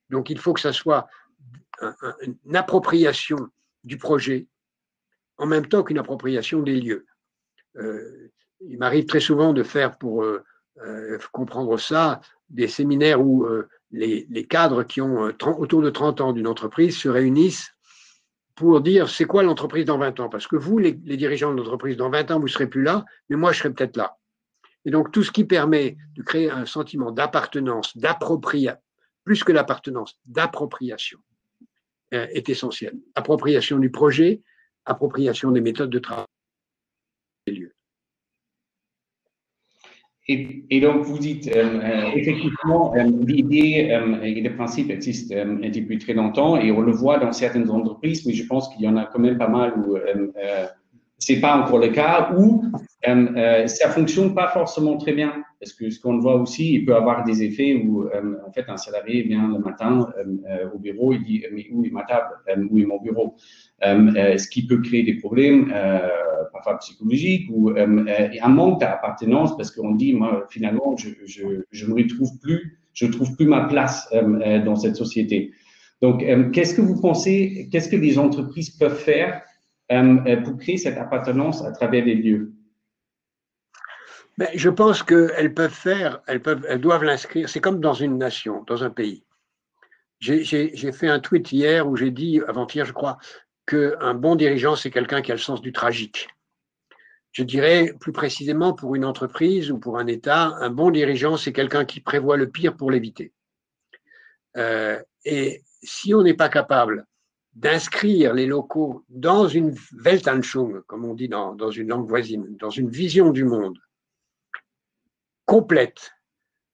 Donc 0.08 0.30
il 0.30 0.38
faut 0.38 0.54
que 0.54 0.60
ça 0.60 0.72
soit 0.72 1.08
une 2.22 2.56
appropriation 2.56 3.50
du 3.84 3.98
projet, 3.98 4.48
en 5.38 5.46
même 5.46 5.66
temps 5.66 5.82
qu'une 5.82 5.98
appropriation 5.98 6.62
des 6.62 6.80
lieux. 6.80 7.06
Euh, 7.76 8.30
il 8.60 8.78
m'arrive 8.78 9.06
très 9.06 9.20
souvent 9.20 9.52
de 9.52 9.62
faire, 9.62 9.96
pour 9.98 10.22
euh, 10.22 10.42
euh, 10.84 11.18
comprendre 11.32 11.78
ça, 11.78 12.20
des 12.48 12.68
séminaires 12.68 13.20
où 13.20 13.46
les, 13.90 14.46
cadres 14.48 14.84
qui 14.84 15.00
ont 15.00 15.32
autour 15.40 15.82
de 15.82 15.90
30 15.90 16.20
ans 16.20 16.32
d'une 16.32 16.46
entreprise 16.46 16.96
se 16.96 17.08
réunissent 17.08 17.75
pour 18.56 18.80
dire 18.80 19.08
c'est 19.08 19.26
quoi 19.26 19.42
l'entreprise 19.42 19.84
dans 19.84 19.98
20 19.98 20.18
ans? 20.20 20.28
Parce 20.28 20.48
que 20.48 20.56
vous, 20.56 20.78
les, 20.78 20.92
dirigeants 20.92 21.52
de 21.52 21.58
l'entreprise, 21.58 21.96
dans 21.96 22.10
20 22.10 22.32
ans, 22.32 22.38
vous 22.38 22.46
ne 22.46 22.50
serez 22.50 22.66
plus 22.66 22.82
là, 22.82 23.04
mais 23.28 23.36
moi, 23.36 23.52
je 23.52 23.58
serai 23.58 23.72
peut-être 23.72 23.96
là. 23.96 24.16
Et 24.84 24.90
donc, 24.90 25.12
tout 25.12 25.22
ce 25.22 25.30
qui 25.30 25.44
permet 25.44 25.96
de 26.16 26.22
créer 26.22 26.50
un 26.50 26.66
sentiment 26.66 27.12
d'appartenance, 27.12 27.96
d'appropriation, 27.96 28.80
plus 29.24 29.44
que 29.44 29.52
l'appartenance, 29.52 30.18
d'appropriation, 30.24 31.18
est 32.12 32.48
essentiel. 32.48 32.94
Appropriation 33.14 33.78
du 33.78 33.90
projet, 33.90 34.42
appropriation 34.84 35.50
des 35.50 35.60
méthodes 35.60 35.90
de 35.90 35.98
travail 35.98 36.26
des 37.46 37.54
lieux. 37.54 37.75
Et, 40.28 40.80
donc, 40.80 41.04
vous 41.04 41.18
dites, 41.18 41.46
euh, 41.54 41.80
euh, 41.80 42.10
effectivement, 42.16 42.92
euh, 42.96 43.04
l'idée 43.04 43.88
et 44.24 44.40
le 44.40 44.56
principe 44.56 44.90
existent 44.90 45.36
depuis 45.36 45.98
très 45.98 46.14
longtemps 46.14 46.56
et 46.56 46.72
on 46.72 46.80
le 46.80 46.90
voit 46.90 47.18
dans 47.18 47.30
certaines 47.30 47.70
entreprises, 47.70 48.26
mais 48.26 48.32
je 48.32 48.44
pense 48.44 48.68
qu'il 48.70 48.84
y 48.84 48.88
en 48.88 48.96
a 48.96 49.04
quand 49.04 49.20
même 49.20 49.38
pas 49.38 49.46
mal 49.46 49.74
où 49.78 49.96
c'est 51.18 51.40
pas 51.40 51.56
encore 51.56 51.78
le 51.78 51.88
cas, 51.88 52.32
ou 52.36 52.64
ça 53.66 53.88
fonctionne 53.90 54.34
pas 54.34 54.48
forcément 54.48 54.96
très 54.96 55.12
bien. 55.12 55.32
Parce 55.58 55.72
que 55.72 55.88
ce 55.88 55.98
qu'on 55.98 56.18
voit 56.18 56.34
aussi, 56.34 56.74
il 56.74 56.84
peut 56.84 56.94
avoir 56.94 57.24
des 57.24 57.42
effets 57.42 57.74
où, 57.74 58.06
en 58.46 58.52
fait, 58.52 58.64
un 58.68 58.76
salarié 58.76 59.22
vient 59.22 59.48
le 59.48 59.58
matin 59.58 60.06
au 60.74 60.78
bureau, 60.78 61.12
il 61.14 61.22
dit, 61.22 61.44
mais 61.52 61.66
où 61.72 61.84
est 61.84 61.90
ma 61.90 62.02
table, 62.02 62.28
où 62.70 62.78
est 62.78 62.84
mon 62.84 63.00
bureau? 63.00 63.34
Ce 63.82 64.48
qui 64.48 64.66
peut 64.66 64.80
créer 64.82 65.02
des 65.02 65.14
problèmes 65.14 65.72
parfois 66.52 66.78
psychologiques 66.78 67.48
ou 67.50 67.70
un 67.70 68.48
manque 68.48 68.80
d'appartenance 68.80 69.56
parce 69.56 69.70
qu'on 69.70 69.94
dit, 69.94 70.12
moi, 70.12 70.46
finalement, 70.50 70.96
je, 70.96 71.08
je, 71.24 71.62
je 71.70 71.86
ne 71.86 71.94
retrouve 71.94 72.38
plus, 72.40 72.78
je 72.92 73.06
trouve 73.06 73.34
plus 73.36 73.46
ma 73.46 73.64
place 73.64 74.12
dans 74.64 74.76
cette 74.76 74.96
société. 74.96 75.52
Donc, 76.02 76.22
qu'est-ce 76.52 76.74
que 76.74 76.82
vous 76.82 77.00
pensez, 77.00 77.68
qu'est-ce 77.72 77.88
que 77.88 77.96
les 77.96 78.18
entreprises 78.18 78.70
peuvent 78.70 78.98
faire 78.98 79.40
pour 79.88 80.58
créer 80.58 80.76
cette 80.78 80.98
appartenance 80.98 81.64
à 81.64 81.72
travers 81.72 82.04
les 82.04 82.14
lieux 82.14 82.52
je 84.54 84.68
pense 84.68 85.02
qu'elles 85.02 85.54
peuvent 85.54 85.72
faire, 85.72 86.20
elles 86.26 86.80
doivent 86.80 87.04
l'inscrire. 87.04 87.48
C'est 87.48 87.60
comme 87.60 87.80
dans 87.80 87.94
une 87.94 88.18
nation, 88.18 88.64
dans 88.66 88.84
un 88.84 88.90
pays. 88.90 89.24
J'ai 90.20 90.92
fait 90.92 91.08
un 91.08 91.20
tweet 91.20 91.52
hier 91.52 91.88
où 91.88 91.96
j'ai 91.96 92.10
dit, 92.10 92.40
avant-hier, 92.46 92.84
je 92.84 92.92
crois, 92.92 93.18
qu'un 93.66 94.14
bon 94.14 94.36
dirigeant, 94.36 94.76
c'est 94.76 94.90
quelqu'un 94.90 95.22
qui 95.22 95.32
a 95.32 95.34
le 95.34 95.40
sens 95.40 95.60
du 95.60 95.72
tragique. 95.72 96.28
Je 97.32 97.42
dirais 97.42 97.92
plus 98.00 98.12
précisément 98.12 98.72
pour 98.72 98.94
une 98.94 99.04
entreprise 99.04 99.70
ou 99.70 99.78
pour 99.78 99.98
un 99.98 100.06
État, 100.06 100.54
un 100.60 100.70
bon 100.70 100.90
dirigeant, 100.90 101.36
c'est 101.36 101.52
quelqu'un 101.52 101.84
qui 101.84 102.00
prévoit 102.00 102.36
le 102.36 102.48
pire 102.48 102.76
pour 102.76 102.90
l'éviter. 102.90 103.32
Euh, 104.56 105.02
et 105.24 105.62
si 105.82 106.14
on 106.14 106.22
n'est 106.22 106.34
pas 106.34 106.48
capable 106.48 107.06
d'inscrire 107.56 108.34
les 108.34 108.46
locaux 108.46 109.04
dans 109.08 109.48
une 109.48 109.74
Weltanschauung, 109.92 110.82
comme 110.86 111.06
on 111.06 111.14
dit 111.14 111.28
dans, 111.28 111.54
dans, 111.54 111.70
une 111.70 111.88
langue 111.88 112.06
voisine, 112.06 112.54
dans 112.58 112.70
une 112.70 112.90
vision 112.90 113.30
du 113.30 113.44
monde 113.44 113.78
complète, 115.46 116.12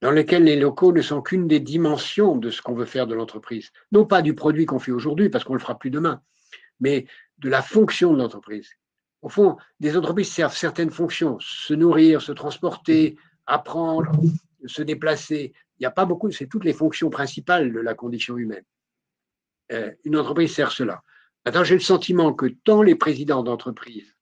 dans 0.00 0.10
laquelle 0.10 0.42
les 0.42 0.56
locaux 0.56 0.92
ne 0.92 1.00
sont 1.00 1.22
qu'une 1.22 1.46
des 1.46 1.60
dimensions 1.60 2.36
de 2.36 2.50
ce 2.50 2.60
qu'on 2.60 2.74
veut 2.74 2.84
faire 2.84 3.06
de 3.06 3.14
l'entreprise. 3.14 3.70
Non 3.92 4.04
pas 4.04 4.22
du 4.22 4.34
produit 4.34 4.66
qu'on 4.66 4.80
fait 4.80 4.90
aujourd'hui, 4.90 5.28
parce 5.28 5.44
qu'on 5.44 5.52
ne 5.52 5.58
le 5.58 5.62
fera 5.62 5.78
plus 5.78 5.90
demain, 5.90 6.20
mais 6.80 7.06
de 7.38 7.48
la 7.48 7.62
fonction 7.62 8.12
de 8.12 8.18
l'entreprise. 8.18 8.70
Au 9.20 9.28
fond, 9.28 9.56
des 9.78 9.96
entreprises 9.96 10.32
servent 10.32 10.56
certaines 10.56 10.90
fonctions, 10.90 11.36
se 11.38 11.74
nourrir, 11.74 12.20
se 12.20 12.32
transporter, 12.32 13.16
apprendre, 13.46 14.10
se 14.66 14.82
déplacer. 14.82 15.52
Il 15.78 15.82
n'y 15.82 15.86
a 15.86 15.92
pas 15.92 16.06
beaucoup, 16.06 16.32
c'est 16.32 16.48
toutes 16.48 16.64
les 16.64 16.72
fonctions 16.72 17.08
principales 17.08 17.72
de 17.72 17.78
la 17.78 17.94
condition 17.94 18.36
humaine. 18.36 18.64
Euh, 19.72 19.90
une 20.04 20.16
entreprise 20.16 20.54
sert 20.54 20.72
cela. 20.72 21.02
Maintenant, 21.44 21.64
j'ai 21.64 21.74
le 21.74 21.80
sentiment 21.80 22.32
que 22.32 22.46
tant 22.46 22.82
les 22.82 22.94
présidents 22.94 23.42
d'entreprise 23.42 24.14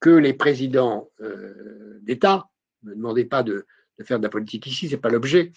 que 0.00 0.10
les 0.10 0.32
présidents 0.32 1.10
euh, 1.20 1.98
d'État, 2.02 2.48
ne 2.84 2.90
me 2.90 2.96
demandez 2.96 3.24
pas 3.24 3.42
de, 3.42 3.66
faire 4.02 4.18
de 4.18 4.22
la 4.22 4.28
politique 4.28 4.66
ici, 4.66 4.86
ce 4.86 4.94
n'est 4.94 5.00
pas 5.00 5.08
l'objet, 5.08 5.52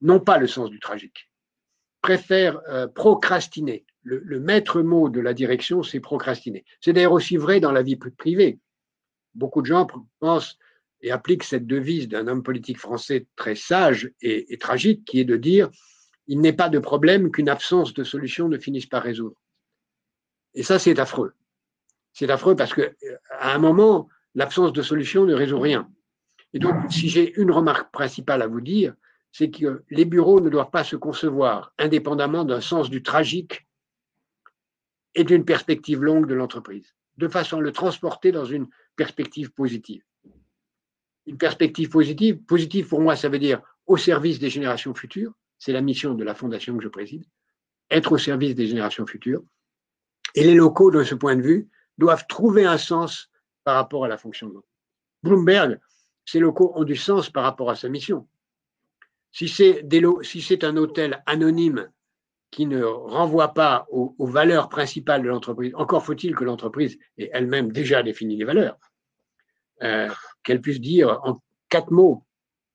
n'ont 0.00 0.20
pas 0.20 0.38
le 0.38 0.48
sens 0.48 0.68
du 0.68 0.80
tragique, 0.80 1.30
préfèrent 2.00 2.60
euh, 2.68 2.88
procrastiner. 2.88 3.84
Le, 4.04 4.40
maître 4.40 4.82
mot 4.82 5.08
de 5.08 5.20
la 5.20 5.32
direction, 5.32 5.84
c'est 5.84 6.00
procrastiner. 6.00 6.64
C'est 6.80 6.92
d'ailleurs 6.92 7.12
aussi 7.12 7.36
vrai 7.36 7.60
dans 7.60 7.70
la 7.70 7.82
vie 7.82 7.94
privée. 7.94 8.58
Beaucoup 9.36 9.62
de 9.62 9.66
gens 9.66 9.86
pensent 10.18 10.58
et 11.02 11.12
appliquent 11.12 11.44
cette 11.44 11.68
devise 11.68 12.08
d'un 12.08 12.26
homme 12.26 12.42
politique 12.42 12.78
français 12.78 13.28
très 13.36 13.54
sage 13.54 14.10
et 14.20 14.58
tragique, 14.58 15.04
qui 15.04 15.20
est 15.20 15.24
de 15.24 15.36
dire 15.36 15.70
il 16.26 16.40
n'est 16.40 16.52
pas 16.52 16.68
de 16.68 16.78
problème 16.78 17.30
qu'une 17.30 17.48
absence 17.48 17.94
de 17.94 18.04
solution 18.04 18.48
ne 18.48 18.58
finisse 18.58 18.86
par 18.86 19.02
résoudre. 19.02 19.36
Et 20.54 20.62
ça, 20.62 20.78
c'est 20.78 20.98
affreux. 20.98 21.34
C'est 22.12 22.30
affreux 22.30 22.56
parce 22.56 22.74
que 22.74 22.94
à 23.30 23.54
un 23.54 23.58
moment, 23.58 24.08
l'absence 24.34 24.72
de 24.72 24.82
solution 24.82 25.24
ne 25.24 25.34
résout 25.34 25.60
rien. 25.60 25.90
Et 26.52 26.58
donc, 26.58 26.74
si 26.90 27.08
j'ai 27.08 27.38
une 27.40 27.50
remarque 27.50 27.90
principale 27.90 28.42
à 28.42 28.46
vous 28.46 28.60
dire, 28.60 28.94
c'est 29.32 29.50
que 29.50 29.82
les 29.88 30.04
bureaux 30.04 30.40
ne 30.40 30.50
doivent 30.50 30.70
pas 30.70 30.84
se 30.84 30.96
concevoir 30.96 31.72
indépendamment 31.78 32.44
d'un 32.44 32.60
sens 32.60 32.90
du 32.90 33.02
tragique 33.02 33.66
et 35.14 35.24
d'une 35.24 35.44
perspective 35.44 36.02
longue 36.02 36.28
de 36.28 36.34
l'entreprise, 36.34 36.94
de 37.16 37.28
façon 37.28 37.58
à 37.58 37.60
le 37.60 37.72
transporter 37.72 38.32
dans 38.32 38.44
une 38.44 38.68
perspective 38.96 39.50
positive. 39.52 40.02
Une 41.26 41.38
perspective 41.38 41.88
positive, 41.88 42.42
positive 42.42 42.88
pour 42.88 43.00
moi, 43.00 43.16
ça 43.16 43.28
veut 43.28 43.38
dire 43.38 43.62
au 43.86 43.96
service 43.96 44.38
des 44.38 44.50
générations 44.50 44.94
futures, 44.94 45.32
c'est 45.62 45.72
la 45.72 45.80
mission 45.80 46.14
de 46.14 46.24
la 46.24 46.34
fondation 46.34 46.76
que 46.76 46.82
je 46.82 46.88
préside, 46.88 47.24
être 47.88 48.10
au 48.10 48.18
service 48.18 48.56
des 48.56 48.66
générations 48.66 49.06
futures. 49.06 49.44
Et 50.34 50.42
les 50.42 50.56
locaux, 50.56 50.90
de 50.90 51.04
ce 51.04 51.14
point 51.14 51.36
de 51.36 51.40
vue, 51.40 51.68
doivent 51.98 52.26
trouver 52.26 52.64
un 52.64 52.78
sens 52.78 53.30
par 53.62 53.76
rapport 53.76 54.04
à 54.04 54.08
la 54.08 54.18
fonction 54.18 54.48
de 54.48 54.58
Bloomberg, 55.22 55.78
ces 56.24 56.40
locaux 56.40 56.72
ont 56.74 56.82
du 56.82 56.96
sens 56.96 57.30
par 57.30 57.44
rapport 57.44 57.70
à 57.70 57.76
sa 57.76 57.88
mission. 57.88 58.26
Si 59.30 59.48
c'est, 59.48 59.84
un 60.64 60.76
hôtel 60.76 61.22
anonyme 61.26 61.88
qui 62.50 62.66
ne 62.66 62.82
renvoie 62.82 63.54
pas 63.54 63.86
aux, 63.92 64.16
valeurs 64.18 64.68
principales 64.68 65.22
de 65.22 65.28
l'entreprise, 65.28 65.72
encore 65.76 66.04
faut-il 66.04 66.34
que 66.34 66.42
l'entreprise 66.42 66.98
ait 67.18 67.30
elle-même 67.32 67.70
déjà 67.70 68.02
défini 68.02 68.36
les 68.36 68.44
valeurs, 68.44 68.80
euh, 69.84 70.10
qu'elle 70.42 70.60
puisse 70.60 70.80
dire 70.80 71.20
en 71.22 71.40
quatre 71.68 71.92
mots 71.92 72.26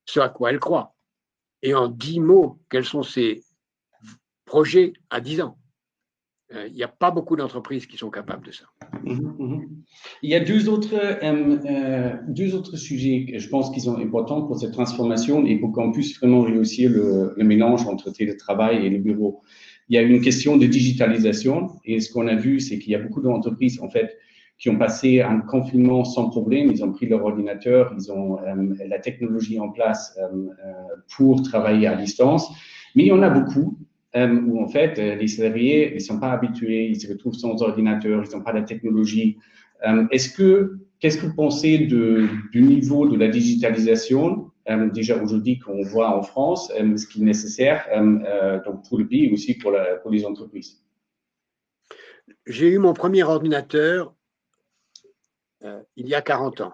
ce 0.06 0.22
à 0.22 0.30
quoi 0.30 0.52
elle 0.52 0.60
croit 0.60 0.97
et 1.62 1.74
en 1.74 1.88
dix 1.88 2.20
mots, 2.20 2.60
quels 2.70 2.86
sont 2.86 3.04
ses 3.04 3.44
projets 4.46 4.94
à 5.10 5.22
dix 5.22 5.42
ans? 5.42 5.58
Euh, 6.56 6.66
il 6.68 6.74
n'y 6.76 6.84
a 6.84 6.88
pas 6.88 7.12
beaucoup 7.12 7.36
d'entreprises 7.36 7.86
qui 7.88 7.98
sont 7.98 8.10
capables 8.10 8.46
de 8.46 8.52
ça. 8.52 8.66
Mhm, 9.04 9.36
mhm. 9.38 9.68
Il 10.24 10.30
y 10.30 10.36
a 10.36 10.40
deux 10.40 10.70
autres, 10.70 10.94
euh, 10.94 11.58
euh, 11.66 12.14
deux 12.30 12.56
autres 12.56 12.78
sujets 12.78 13.26
que 13.30 13.38
je 13.38 13.50
pense 13.50 13.70
qui 13.72 13.82
sont 13.82 13.98
importants 13.98 14.44
pour 14.44 14.58
cette 14.58 14.72
transformation 14.72 15.46
et 15.46 15.58
pour 15.58 15.74
qu'on 15.74 15.92
puisse 15.92 16.18
vraiment 16.18 16.44
réussir 16.44 16.90
le, 16.90 17.34
le 17.36 17.44
mélange 17.44 17.86
entre 17.86 18.12
télétravail 18.12 18.86
et 18.86 18.90
le 18.90 19.00
bureau. 19.00 19.42
Il 19.90 19.96
y 19.96 19.98
a 19.98 20.02
une 20.02 20.22
question 20.22 20.56
de 20.56 20.66
digitalisation 20.66 21.72
et 21.84 22.00
ce 22.00 22.12
qu'on 22.14 22.28
a 22.28 22.36
vu, 22.36 22.62
c'est 22.62 22.80
qu'il 22.80 22.94
y 22.94 22.96
a 22.96 23.00
beaucoup 23.00 23.22
d'entreprises, 23.22 23.82
en 23.82 23.90
fait, 23.90 24.18
qui 24.58 24.70
ont 24.70 24.78
passé 24.78 25.22
un 25.22 25.40
confinement 25.40 26.04
sans 26.04 26.30
problème. 26.30 26.72
Ils 26.72 26.84
ont 26.84 26.92
pris 26.92 27.08
leur 27.08 27.24
ordinateur, 27.24 27.94
ils 27.98 28.12
ont 28.12 28.40
euh, 28.40 28.76
la 28.88 29.00
technologie 29.00 29.60
en 29.60 29.70
place 29.70 30.18
euh, 30.20 30.26
euh, 30.66 30.74
pour 31.16 31.44
travailler 31.44 31.88
à 31.88 31.96
distance. 31.96 32.50
Mais 32.96 33.04
il 33.04 33.08
y 33.08 33.12
en 33.12 33.22
a 33.22 33.30
beaucoup 33.30 33.78
où, 34.16 34.64
en 34.64 34.68
fait, 34.68 34.98
les 34.98 35.28
salariés 35.28 35.94
ne 35.94 36.00
sont 36.00 36.20
pas 36.20 36.32
habitués, 36.32 36.88
ils 36.88 37.00
se 37.00 37.08
retrouvent 37.08 37.36
sans 37.36 37.62
ordinateur, 37.62 38.24
ils 38.26 38.36
n'ont 38.36 38.44
pas 38.44 38.52
la 38.52 38.64
technologie. 38.64 39.38
Est-ce 40.10 40.30
que, 40.30 40.80
qu'est-ce 41.00 41.20
que 41.20 41.28
vous 41.28 41.36
pensez 41.36 41.78
du 41.78 42.62
niveau 42.64 43.08
de 43.08 43.16
la 43.16 43.28
digitalisation 43.28 44.50
déjà 44.92 45.22
aujourd'hui 45.22 45.60
qu'on 45.60 45.84
voit 45.84 46.18
en 46.18 46.24
France, 46.24 46.74
ce 46.76 47.06
qui 47.06 47.22
est 47.22 47.26
nécessaire 47.26 47.86
pour 48.88 48.98
le 48.98 49.08
pays 49.08 49.26
et 49.26 49.32
aussi 49.32 49.54
pour 49.54 49.72
les 50.10 50.26
entreprises? 50.26 50.84
J'ai 52.48 52.70
eu 52.70 52.80
mon 52.80 52.94
premier 52.94 53.22
ordinateur 53.22 54.17
il 55.96 56.08
y 56.08 56.16
a 56.16 56.22
40 56.22 56.62
ans. 56.62 56.74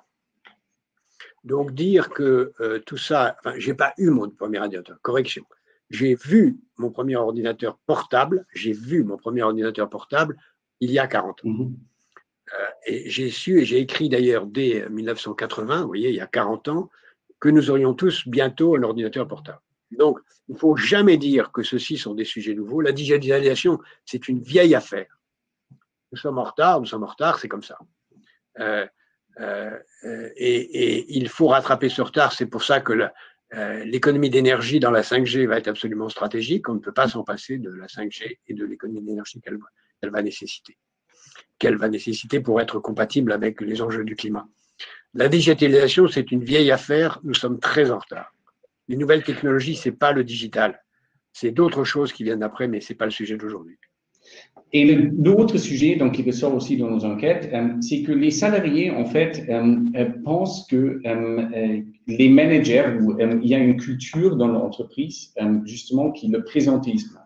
Donc 1.44 1.74
dire 1.74 2.10
que 2.10 2.54
tout 2.86 2.98
ça, 2.98 3.36
enfin, 3.40 3.54
j'ai 3.58 3.74
pas 3.74 3.94
eu 3.98 4.10
mon 4.10 4.30
premier 4.30 4.60
ordinateur, 4.60 4.98
correction. 5.02 5.44
J'ai 5.90 6.16
vu 6.16 6.58
mon 6.78 6.92
premier 6.92 7.16
ordinateur 7.16 7.78
portable, 7.86 8.46
j'ai 8.54 8.74
vu 8.74 9.04
mon 9.04 9.18
premier 9.18 9.44
ordinateur 9.44 9.90
portable 9.90 10.38
il 10.80 10.92
y 10.92 11.00
a 11.00 11.08
40 11.08 11.46
ans. 11.46 11.50
Mmh 11.50 11.74
et 12.86 13.10
j'ai 13.10 13.32
su, 13.32 13.62
et 13.62 13.66
j'ai 13.66 13.80
écrit 13.80 14.10
d'ailleurs 14.10 14.46
dès 14.46 14.88
1980, 14.90 15.82
vous 15.82 15.88
voyez, 15.88 16.10
il 16.10 16.16
y 16.16 16.22
a 16.22 16.28
40 16.28 16.68
ans, 16.68 16.90
que 17.40 17.50
nous 17.50 17.72
aurions 17.72 17.94
tous 17.94 18.28
bientôt 18.28 18.76
un 18.76 18.84
ordinateur 18.84 19.28
portable. 19.28 19.62
Donc, 19.92 20.20
il 20.50 20.54
ne 20.54 20.60
faut 20.60 20.76
jamais 20.76 21.18
dire 21.18 21.52
que 21.52 21.64
ceux-ci 21.64 21.98
sont 21.98 22.14
des 22.14 22.26
sujets 22.26 22.54
nouveaux. 22.54 22.82
La 22.82 22.92
digitalisation, 22.92 23.80
c'est 24.06 24.28
une 24.28 24.42
vieille 24.42 24.76
affaire. 24.76 25.20
Nous 26.12 26.18
sommes 26.18 26.38
en 26.38 26.44
retard, 26.44 26.82
nous 26.82 26.86
sommes 26.86 27.04
en 27.04 27.08
retard, 27.08 27.40
c'est 27.40 27.48
comme 27.48 27.64
ça. 27.64 27.80
Euh, 28.60 28.86
euh, 29.40 29.80
et, 30.36 31.18
il 31.18 31.30
faut 31.30 31.48
rattraper 31.48 31.90
ce 31.90 32.02
retard. 32.02 32.34
C'est 32.34 32.46
pour 32.46 32.64
ça 32.64 32.82
que 32.82 32.94
euh, 33.54 33.84
l'économie 33.84 34.30
d'énergie 34.30 34.80
dans 34.80 34.92
la 34.92 35.02
5G 35.02 35.48
va 35.48 35.58
être 35.58 35.68
absolument 35.68 36.10
stratégique. 36.10 36.70
On 36.70 36.76
ne 36.76 36.80
peut 36.80 36.92
pas 36.92 37.08
s'en 37.08 37.24
passer 37.24 37.58
de 37.58 37.72
la 37.72 37.88
5G 37.88 38.40
et 38.48 38.54
de 38.54 38.66
l'économie 38.66 39.02
d'énergie 39.02 39.42
qu'elle 39.42 39.60
va 40.10 40.22
nécessiter 40.22 40.78
qu'elle 41.60 41.78
va 41.78 41.90
nécessiter 41.90 42.40
pour 42.40 42.60
être 42.62 42.80
compatible 42.80 43.32
avec 43.32 43.62
les 43.62 43.82
enjeux 43.82 44.04
du 44.04 44.16
climat. 44.16 44.48
La 45.14 45.30
digitalisation, 45.30 46.08
c'est 46.08 46.32
une 46.32 46.44
vieille 46.44 46.72
affaire, 46.72 47.20
nous 47.24 47.34
sommes 47.34 47.60
très 47.60 47.92
en 47.92 48.00
retard. 48.00 48.34
Les 48.88 48.98
nouvelles 48.98 49.24
technologies, 49.24 49.76
ce 49.76 49.90
n'est 49.90 49.96
pas 49.96 50.12
le 50.12 50.24
digital, 50.24 50.84
c'est 51.32 51.52
d'autres 51.52 51.84
choses 51.84 52.12
qui 52.12 52.24
viennent 52.24 52.44
après, 52.44 52.68
mais 52.68 52.82
ce 52.82 52.92
n'est 52.92 52.98
pas 52.98 53.06
le 53.06 53.12
sujet 53.12 53.38
d'aujourd'hui. 53.38 53.78
Et 54.76 54.86
l'autre 54.86 55.60
sujet 55.60 55.96
donc, 55.98 56.14
qui 56.14 56.24
ressort 56.24 56.56
aussi 56.56 56.78
dans 56.78 56.90
nos 56.90 57.06
enquêtes, 57.06 57.48
euh, 57.54 57.76
c'est 57.80 58.02
que 58.02 58.12
les 58.12 58.32
salariés, 58.32 58.90
en 58.90 59.06
fait, 59.06 59.46
euh, 59.48 59.76
euh, 59.96 60.10
pensent 60.24 60.66
que 60.68 61.00
les 62.08 62.30
managers, 62.30 62.98
il 63.20 63.48
y 63.48 63.54
a 63.54 63.60
une 63.60 63.78
culture 63.78 64.36
dans 64.36 64.48
l'entreprise, 64.48 65.34
justement, 65.64 66.12
qui 66.12 66.28
le 66.28 66.44
présentisme. 66.44 67.20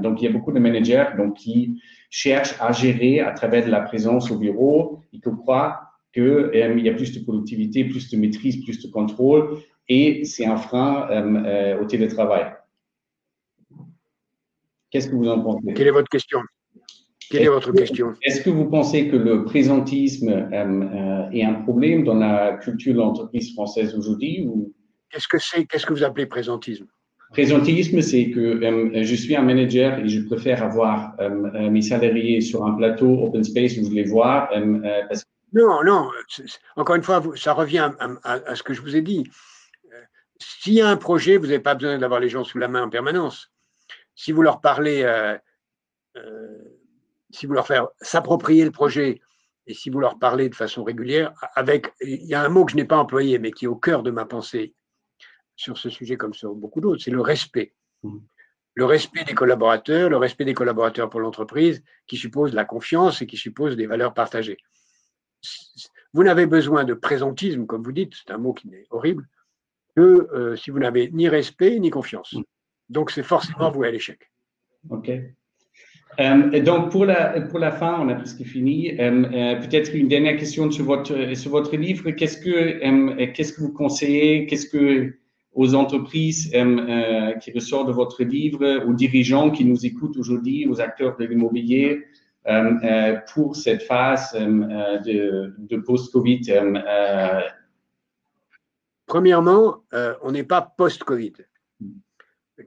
donc, 0.00 0.22
il 0.22 0.26
y 0.26 0.28
a 0.28 0.30
beaucoup 0.30 0.52
de 0.52 0.60
managers 0.60 1.06
donc, 1.18 1.34
qui 1.34 1.80
cherche 2.10 2.54
à 2.60 2.70
gérer 2.70 3.20
à 3.20 3.32
travers 3.32 3.66
de 3.66 3.70
la 3.70 3.80
présence 3.80 4.30
au 4.30 4.38
bureau 4.38 5.00
et 5.12 5.18
qui 5.18 5.30
croit 5.42 5.80
qu'il 6.14 6.50
y 6.54 6.88
a 6.88 6.94
plus 6.94 7.12
de 7.12 7.24
productivité, 7.24 7.84
plus 7.84 8.08
de 8.08 8.16
maîtrise, 8.16 8.64
plus 8.64 8.80
de 8.80 8.90
contrôle 8.90 9.58
et 9.88 10.24
c'est 10.24 10.46
un 10.46 10.56
frein 10.56 11.76
au 11.80 11.84
télétravail. 11.84 12.46
Qu'est-ce 14.94 15.08
que 15.08 15.16
vous 15.16 15.28
en 15.28 15.40
pensez? 15.40 15.74
Quelle 15.74 15.88
est 15.88 15.90
votre 15.90 16.08
question? 16.08 16.38
Quelle 17.28 17.42
est, 17.42 17.48
votre 17.48 17.72
question? 17.72 18.12
Est-ce 18.22 18.40
que 18.42 18.50
vous 18.50 18.66
pensez 18.66 19.08
que 19.08 19.16
le 19.16 19.44
présentisme 19.44 20.28
est 21.32 21.42
un 21.42 21.54
problème 21.64 22.04
dans 22.04 22.14
la 22.14 22.58
culture 22.62 22.94
de 22.94 22.98
l'entreprise 22.98 23.52
française 23.54 23.96
aujourd'hui 23.96 24.46
ou... 24.46 24.72
Qu'est-ce 25.10 25.26
que 25.26 25.38
c'est 25.40 25.64
Qu'est-ce 25.64 25.84
que 25.84 25.92
vous 25.92 26.04
appelez 26.04 26.26
présentisme? 26.26 26.86
Présentisme, 27.32 28.02
c'est 28.02 28.30
que 28.30 28.38
euh, 28.38 29.02
je 29.02 29.14
suis 29.16 29.34
un 29.34 29.42
manager 29.42 29.98
et 29.98 30.08
je 30.08 30.20
préfère 30.20 30.62
avoir 30.62 31.16
euh, 31.18 31.28
euh, 31.56 31.70
mes 31.70 31.82
salariés 31.82 32.40
sur 32.40 32.64
un 32.64 32.74
plateau 32.74 33.24
open 33.24 33.42
space 33.42 33.76
où 33.78 33.86
je 33.86 33.90
les 33.90 34.04
vois. 34.04 34.48
Non, 35.52 35.82
non, 35.82 36.08
encore 36.76 36.94
une 36.94 37.02
fois, 37.02 37.20
ça 37.34 37.52
revient 37.52 37.90
à, 38.22 38.54
ce 38.54 38.62
que 38.62 38.74
je 38.74 38.80
vous 38.80 38.94
ai 38.94 39.02
dit. 39.02 39.28
S'il 40.38 40.74
y 40.74 40.80
a 40.80 40.88
un 40.88 40.96
projet, 40.96 41.36
vous 41.36 41.46
n'avez 41.46 41.58
pas 41.58 41.74
besoin 41.74 41.98
d'avoir 41.98 42.20
les 42.20 42.28
gens 42.28 42.44
sous 42.44 42.58
la 42.58 42.68
main 42.68 42.84
en 42.84 42.90
permanence. 42.90 43.50
Si 44.14 44.32
vous 44.32 44.42
leur 44.42 44.60
parlez, 44.60 45.04
si 47.30 47.46
vous 47.46 47.54
leur 47.54 47.66
faites 47.66 47.82
s'approprier 48.00 48.64
le 48.64 48.70
projet 48.70 49.20
et 49.66 49.74
si 49.74 49.90
vous 49.90 49.98
leur 49.98 50.18
parlez 50.18 50.48
de 50.48 50.54
façon 50.54 50.84
régulière, 50.84 51.32
avec, 51.54 51.92
il 52.00 52.24
y 52.24 52.34
a 52.34 52.42
un 52.42 52.48
mot 52.48 52.64
que 52.64 52.72
je 52.72 52.76
n'ai 52.76 52.84
pas 52.84 52.98
employé, 52.98 53.38
mais 53.38 53.50
qui 53.50 53.64
est 53.64 53.68
au 53.68 53.76
cœur 53.76 54.02
de 54.02 54.10
ma 54.10 54.26
pensée 54.26 54.74
sur 55.56 55.78
ce 55.78 55.88
sujet 55.88 56.16
comme 56.16 56.34
sur 56.34 56.54
beaucoup 56.54 56.80
d'autres, 56.80 57.02
c'est 57.02 57.10
le 57.10 57.20
respect. 57.20 57.74
Mmh. 58.02 58.18
Le 58.74 58.84
respect 58.84 59.24
des 59.24 59.34
collaborateurs, 59.34 60.10
le 60.10 60.16
respect 60.16 60.44
des 60.44 60.54
collaborateurs 60.54 61.08
pour 61.08 61.20
l'entreprise, 61.20 61.82
qui 62.06 62.16
suppose 62.16 62.52
la 62.54 62.64
confiance 62.64 63.22
et 63.22 63.26
qui 63.26 63.36
suppose 63.36 63.76
des 63.76 63.86
valeurs 63.86 64.14
partagées. 64.14 64.58
Vous 66.12 66.24
n'avez 66.24 66.46
besoin 66.46 66.84
de 66.84 66.94
présentisme, 66.94 67.66
comme 67.66 67.82
vous 67.82 67.92
dites, 67.92 68.14
c'est 68.14 68.32
un 68.32 68.38
mot 68.38 68.52
qui 68.52 68.68
est 68.74 68.86
horrible, 68.90 69.28
que 69.96 70.28
euh, 70.32 70.56
si 70.56 70.70
vous 70.70 70.80
n'avez 70.80 71.10
ni 71.12 71.28
respect 71.28 71.78
ni 71.78 71.90
confiance. 71.90 72.32
Mmh. 72.32 72.42
Donc 72.94 73.10
c'est 73.10 73.22
forcément 73.22 73.70
vous 73.70 73.82
à 73.82 73.90
l'échec. 73.90 74.20
OK. 74.90 75.10
Euh, 76.20 76.60
donc 76.60 76.92
pour 76.92 77.04
la, 77.04 77.40
pour 77.40 77.58
la 77.58 77.72
fin, 77.72 77.98
on 78.00 78.08
a 78.08 78.14
presque 78.14 78.44
fini. 78.44 78.78
Euh, 79.00 79.56
peut-être 79.62 79.94
une 79.94 80.08
dernière 80.08 80.36
question 80.36 80.70
sur 80.70 80.84
votre, 80.84 81.34
sur 81.34 81.50
votre 81.50 81.76
livre. 81.76 82.10
Qu'est-ce 82.12 82.38
que, 82.38 83.24
qu'est-ce 83.32 83.52
que 83.52 83.60
vous 83.60 83.72
conseillez? 83.72 84.46
Qu'est-ce 84.46 84.68
que 84.68 85.18
aux 85.54 85.74
entreprises 85.74 86.50
euh, 86.54 86.58
euh, 86.58 87.32
qui 87.34 87.52
ressortent 87.52 87.88
de 87.88 87.92
votre 87.92 88.22
livre, 88.24 88.84
aux 88.86 88.92
dirigeants 88.92 89.50
qui 89.50 89.64
nous 89.64 89.86
écoutent 89.86 90.16
aujourd'hui, 90.16 90.66
aux 90.66 90.80
acteurs 90.80 91.16
de 91.16 91.24
l'immobilier 91.24 92.04
euh, 92.46 93.16
pour 93.32 93.56
cette 93.56 93.82
phase 93.82 94.32
de, 94.34 95.54
de 95.58 95.76
post-Covid 95.78 96.42
Premièrement, 99.06 99.84
on 100.22 100.32
n'est 100.32 100.44
pas 100.44 100.62
post-Covid. 100.76 101.34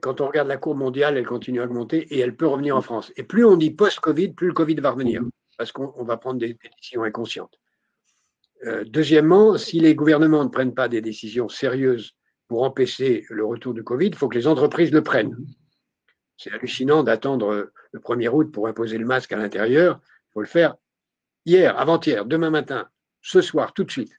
Quand 0.00 0.20
on 0.20 0.26
regarde 0.26 0.48
la 0.48 0.58
courbe 0.58 0.78
mondiale, 0.78 1.16
elle 1.16 1.26
continue 1.26 1.60
à 1.60 1.64
augmenter 1.64 2.14
et 2.14 2.18
elle 2.18 2.36
peut 2.36 2.46
revenir 2.46 2.76
en 2.76 2.82
France. 2.82 3.12
Et 3.16 3.22
plus 3.22 3.44
on 3.44 3.56
dit 3.56 3.70
post-Covid, 3.70 4.30
plus 4.30 4.48
le 4.48 4.52
Covid 4.52 4.74
va 4.76 4.90
revenir, 4.90 5.22
parce 5.56 5.72
qu'on 5.72 6.04
va 6.04 6.16
prendre 6.16 6.38
des 6.38 6.54
décisions 6.54 7.04
inconscientes. 7.04 7.58
deuxièmement, 8.86 9.56
si 9.56 9.80
les 9.80 9.94
gouvernements 9.94 10.44
ne 10.44 10.50
prennent 10.50 10.74
pas 10.74 10.88
des 10.88 11.00
décisions 11.00 11.48
sérieuses 11.48 12.14
pour 12.48 12.64
empêcher 12.64 13.24
le 13.30 13.44
retour 13.46 13.72
du 13.72 13.82
Covid, 13.82 14.08
il 14.08 14.16
faut 14.16 14.28
que 14.28 14.36
les 14.36 14.46
entreprises 14.46 14.92
le 14.92 15.02
prennent. 15.02 15.36
C'est 16.36 16.52
hallucinant 16.52 17.02
d'attendre 17.02 17.70
le 17.92 18.00
1er 18.00 18.28
août 18.28 18.52
pour 18.52 18.68
imposer 18.68 18.98
le 18.98 19.06
masque 19.06 19.32
à 19.32 19.36
l'intérieur. 19.36 20.00
Il 20.02 20.32
faut 20.32 20.40
le 20.40 20.46
faire 20.46 20.76
hier, 21.46 21.78
avant-hier, 21.78 22.26
demain 22.26 22.50
matin, 22.50 22.88
ce 23.22 23.40
soir, 23.40 23.72
tout 23.72 23.84
de 23.84 23.90
suite. 23.90 24.12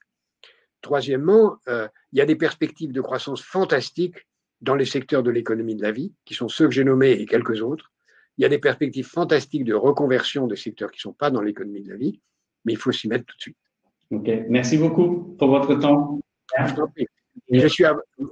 Troisièmement, 0.81 1.57
euh, 1.67 1.87
il 2.11 2.19
y 2.19 2.21
a 2.21 2.25
des 2.25 2.35
perspectives 2.35 2.91
de 2.91 3.01
croissance 3.01 3.41
fantastiques 3.41 4.27
dans 4.61 4.75
les 4.75 4.85
secteurs 4.85 5.23
de 5.23 5.31
l'économie 5.31 5.75
de 5.75 5.81
la 5.81 5.91
vie, 5.91 6.13
qui 6.25 6.33
sont 6.33 6.49
ceux 6.49 6.65
que 6.65 6.73
j'ai 6.73 6.83
nommés 6.83 7.11
et 7.11 7.25
quelques 7.25 7.61
autres. 7.61 7.91
Il 8.37 8.43
y 8.43 8.45
a 8.45 8.49
des 8.49 8.59
perspectives 8.59 9.07
fantastiques 9.07 9.65
de 9.65 9.73
reconversion 9.73 10.47
des 10.47 10.55
secteurs 10.55 10.91
qui 10.91 10.97
ne 10.97 11.11
sont 11.11 11.13
pas 11.13 11.29
dans 11.29 11.41
l'économie 11.41 11.81
de 11.81 11.89
la 11.89 11.97
vie, 11.97 12.21
mais 12.65 12.73
il 12.73 12.77
faut 12.77 12.91
s'y 12.91 13.07
mettre 13.07 13.25
tout 13.25 13.35
de 13.37 13.41
suite. 13.41 13.57
OK. 14.11 14.29
Merci 14.49 14.77
beaucoup 14.77 15.35
pour 15.37 15.49
votre 15.49 15.75
temps. 15.75 16.19
Je 17.51 17.67
suis 17.67 17.83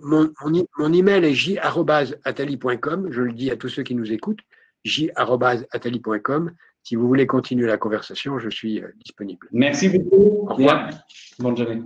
mon, 0.04 0.32
mon, 0.78 0.94
email 0.94 1.24
est 1.26 1.34
j.atali.com. 1.34 3.08
Je 3.12 3.22
le 3.22 3.34
dis 3.34 3.52
à 3.52 3.58
tous 3.58 3.70
ceux 3.70 3.84
qui 3.84 3.96
nous 3.96 4.12
écoutent. 4.12 4.42
j.atali.com. 4.84 6.52
Si 6.84 6.96
vous 6.96 7.08
voulez 7.08 7.28
continuer 7.28 7.68
la 7.68 7.78
conversation, 7.78 8.40
je 8.40 8.50
suis 8.50 8.82
euh, 8.82 8.88
disponible. 9.04 9.48
Merci 9.52 9.90
beaucoup. 9.90 10.48
Au 10.48 10.54
revoir. 10.54 10.90
Bonne 11.38 11.58
journée. 11.58 11.82